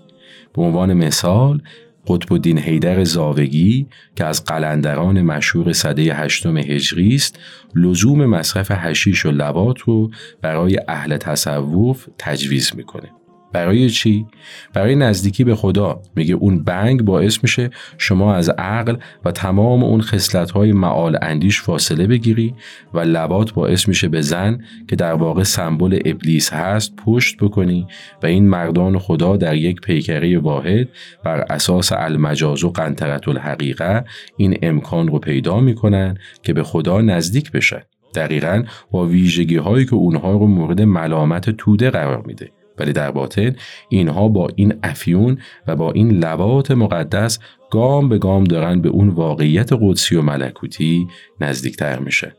به 0.53 0.61
عنوان 0.61 0.93
مثال 0.93 1.61
قطب 2.07 2.33
الدین 2.33 2.57
حیدر 2.59 3.03
زاوگی 3.03 3.87
که 4.15 4.25
از 4.25 4.45
قلندران 4.45 5.21
مشهور 5.21 5.73
صده 5.73 6.13
هشتم 6.13 6.57
هجری 6.57 7.15
است 7.15 7.39
لزوم 7.75 8.25
مصرف 8.25 8.71
هشیش 8.71 9.25
و 9.25 9.31
لبات 9.31 9.79
رو 9.79 10.11
برای 10.41 10.79
اهل 10.87 11.17
تصوف 11.17 12.07
تجویز 12.17 12.71
می‌کنه 12.75 13.09
برای 13.53 13.89
چی؟ 13.89 14.25
برای 14.73 14.95
نزدیکی 14.95 15.43
به 15.43 15.55
خدا. 15.55 16.01
میگه 16.15 16.35
اون 16.35 16.63
بنگ 16.63 17.01
باعث 17.01 17.39
میشه 17.43 17.69
شما 17.97 18.35
از 18.35 18.49
عقل 18.49 18.95
و 19.25 19.31
تمام 19.31 19.83
اون 19.83 20.01
خصلت‌های 20.01 20.71
معال 20.71 21.17
اندیش 21.21 21.61
فاصله 21.61 22.07
بگیری 22.07 22.53
و 22.93 22.99
لبات 22.99 23.53
باعث 23.53 23.87
میشه 23.87 24.07
به 24.07 24.21
زن 24.21 24.59
که 24.87 24.95
در 24.95 25.13
واقع 25.13 25.43
سمبل 25.43 25.99
ابلیس 26.05 26.53
هست 26.53 26.95
پشت 27.05 27.37
بکنی 27.37 27.87
و 28.23 28.25
این 28.25 28.47
مردان 28.47 28.99
خدا 28.99 29.37
در 29.37 29.55
یک 29.55 29.81
پیکره 29.81 30.39
واحد 30.39 30.89
بر 31.23 31.39
اساس 31.39 31.91
المجاز 31.91 32.63
و 32.63 32.69
قنطرت 32.69 33.27
الحقیقه 33.27 34.05
این 34.37 34.57
امکان 34.61 35.07
رو 35.07 35.19
پیدا 35.19 35.59
می‌کنن 35.59 36.17
که 36.43 36.53
به 36.53 36.63
خدا 36.63 37.01
نزدیک 37.01 37.51
بشن. 37.51 37.81
دقیقا 38.15 38.63
با 38.91 39.05
ویژگی 39.05 39.55
هایی 39.55 39.85
که 39.85 39.93
اونها 39.93 40.31
رو 40.31 40.47
مورد 40.47 40.81
ملامت 40.81 41.49
توده 41.49 41.89
قرار 41.89 42.23
میده. 42.25 42.49
ولی 42.77 42.93
در 42.93 43.11
باطن 43.11 43.55
اینها 43.89 44.27
با 44.27 44.49
این 44.55 44.73
افیون 44.83 45.37
و 45.67 45.75
با 45.75 45.91
این 45.91 46.11
لبات 46.11 46.71
مقدس 46.71 47.39
گام 47.71 48.09
به 48.09 48.17
گام 48.17 48.43
دارن 48.43 48.81
به 48.81 48.89
اون 48.89 49.09
واقعیت 49.09 49.69
قدسی 49.81 50.15
و 50.15 50.21
ملکوتی 50.21 51.07
نزدیکتر 51.41 51.99
میشه. 51.99 52.35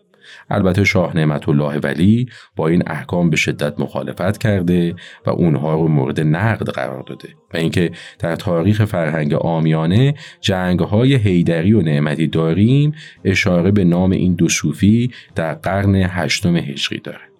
البته 0.51 0.85
شاه 0.85 1.16
نعمت 1.16 1.49
الله 1.49 1.79
ولی 1.79 2.27
با 2.57 2.68
این 2.68 2.83
احکام 2.87 3.31
به 3.31 3.37
شدت 3.37 3.81
مخالفت 3.81 4.38
کرده 4.38 4.94
و 5.27 5.31
اونها 5.31 5.75
رو 5.75 5.88
مورد 5.88 6.20
نقد 6.20 6.70
قرار 6.70 7.03
داده 7.03 7.29
و 7.55 7.57
اینکه 7.57 7.90
در 8.18 8.37
تاریخ 8.37 8.85
فرهنگ 8.85 9.35
آمیانه 9.35 10.14
جنگ 10.40 10.81
های 10.81 11.14
هیدری 11.14 11.73
و 11.73 11.83
نعمتی 11.83 12.27
داریم 12.27 12.94
اشاره 13.25 13.70
به 13.70 13.85
نام 13.85 14.11
این 14.11 14.35
دو 14.35 14.49
صوفی 14.49 15.11
در 15.35 15.55
قرن 15.55 15.94
هشتم 15.94 16.57
هجری 16.57 17.01
داره 17.01 17.34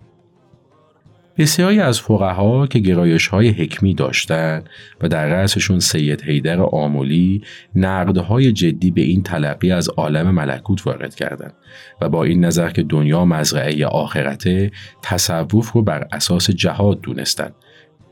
بسیاری 1.38 1.81
از 1.81 2.01
فقها 2.01 2.66
که 2.66 2.79
گرایش 2.79 3.27
های 3.27 3.49
حکمی 3.49 3.94
داشتند 3.94 4.68
و 5.01 5.09
در 5.09 5.27
رأسشون 5.27 5.81
سید 5.81 6.23
حیدر 6.23 6.61
آمولی 6.61 7.42
نقدهای 7.75 8.53
جدی 8.53 8.90
به 8.90 9.01
این 9.01 9.23
تلقی 9.23 9.73
از 9.73 9.88
عالم 9.88 10.31
ملکوت 10.31 10.87
وارد 10.87 11.14
کردند 11.14 11.55
و 12.01 12.09
با 12.09 12.25
این 12.25 12.44
نظر 12.44 12.70
که 12.70 12.83
دنیا 12.83 13.25
مزرعه 13.25 13.87
آخرته 13.87 14.70
تصوف 15.03 15.73
رو 15.73 15.83
بر 15.83 16.09
اساس 16.12 16.51
جهاد 16.51 17.01
دونستند 17.01 17.55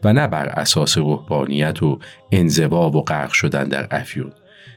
و 0.04 0.12
نه 0.12 0.26
بر 0.26 0.46
اساس 0.46 0.98
روحانیت 0.98 1.82
و 1.82 1.98
انزوا 2.32 2.90
و 2.90 3.02
غرق 3.02 3.32
شدن 3.32 3.64
در 3.64 3.88
افیون 3.90 4.32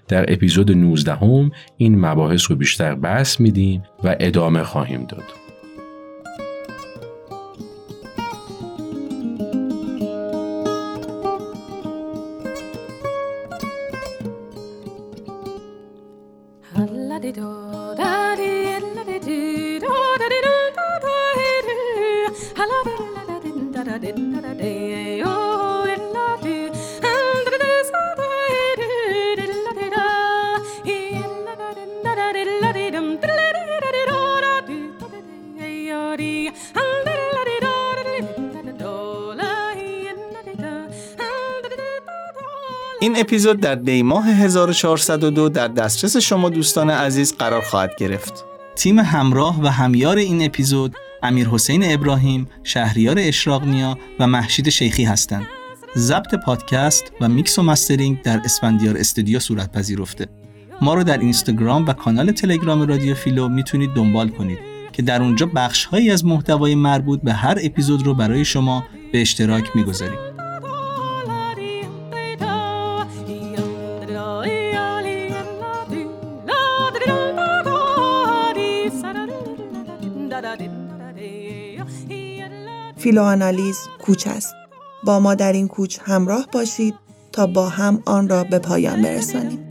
در 0.07 0.33
اپیزود 0.33 0.71
19 0.71 1.13
هم 1.13 1.51
این 1.77 2.05
مباحث 2.05 2.51
رو 2.51 2.55
بیشتر 2.55 2.95
بحث 2.95 3.39
میدیم 3.39 3.83
و 4.03 4.15
ادامه 4.19 4.63
خواهیم 4.63 5.05
داد. 5.05 5.44
این 43.15 43.21
اپیزود 43.21 43.59
در 43.59 43.75
دیماه 43.75 44.27
1402 44.27 45.49
در 45.49 45.67
دسترس 45.67 46.17
شما 46.17 46.49
دوستان 46.49 46.89
عزیز 46.89 47.35
قرار 47.35 47.61
خواهد 47.61 47.91
گرفت. 47.97 48.45
تیم 48.75 48.99
همراه 48.99 49.63
و 49.63 49.67
همیار 49.67 50.17
این 50.17 50.45
اپیزود 50.45 50.95
امیر 51.23 51.47
حسین 51.47 51.93
ابراهیم، 51.93 52.47
شهریار 52.63 53.15
اشراقنیا 53.19 53.97
و 54.19 54.27
مهشید 54.27 54.69
شیخی 54.69 55.03
هستند. 55.03 55.45
ضبط 55.97 56.35
پادکست 56.35 57.03
و 57.21 57.29
میکس 57.29 57.59
و 57.59 57.63
mastering 57.63 58.21
در 58.21 58.41
اسفندیار 58.45 58.97
استودیو 58.97 59.39
صورت 59.39 59.71
پذیرفته. 59.71 60.27
ما 60.81 60.93
رو 60.93 61.03
در 61.03 61.17
اینستاگرام 61.17 61.85
و 61.87 61.93
کانال 61.93 62.31
تلگرام 62.31 62.81
رادیو 62.81 63.15
فیلو 63.15 63.49
می‌تونید 63.49 63.93
دنبال 63.93 64.29
کنید 64.29 64.59
که 64.93 65.01
در 65.01 65.21
اونجا 65.21 65.45
بخش 65.45 65.85
هایی 65.85 66.11
از 66.11 66.25
محتوای 66.25 66.75
مربوط 66.75 67.21
به 67.21 67.33
هر 67.33 67.57
اپیزود 67.63 68.05
رو 68.05 68.13
برای 68.13 68.45
شما 68.45 68.83
به 69.11 69.21
اشتراک 69.21 69.75
می‌گذاریم. 69.75 70.24
فیلوآنالیز 83.05 83.77
کوچ 84.05 84.27
است. 84.27 84.55
با 85.03 85.19
ما 85.19 85.35
در 85.35 85.53
این 85.53 85.67
کوچ 85.67 85.99
همراه 86.03 86.47
باشید 86.51 86.95
تا 87.31 87.47
با 87.47 87.69
هم 87.69 88.03
آن 88.05 88.29
را 88.29 88.43
به 88.43 88.59
پایان 88.59 89.01
برسانیم. 89.01 89.64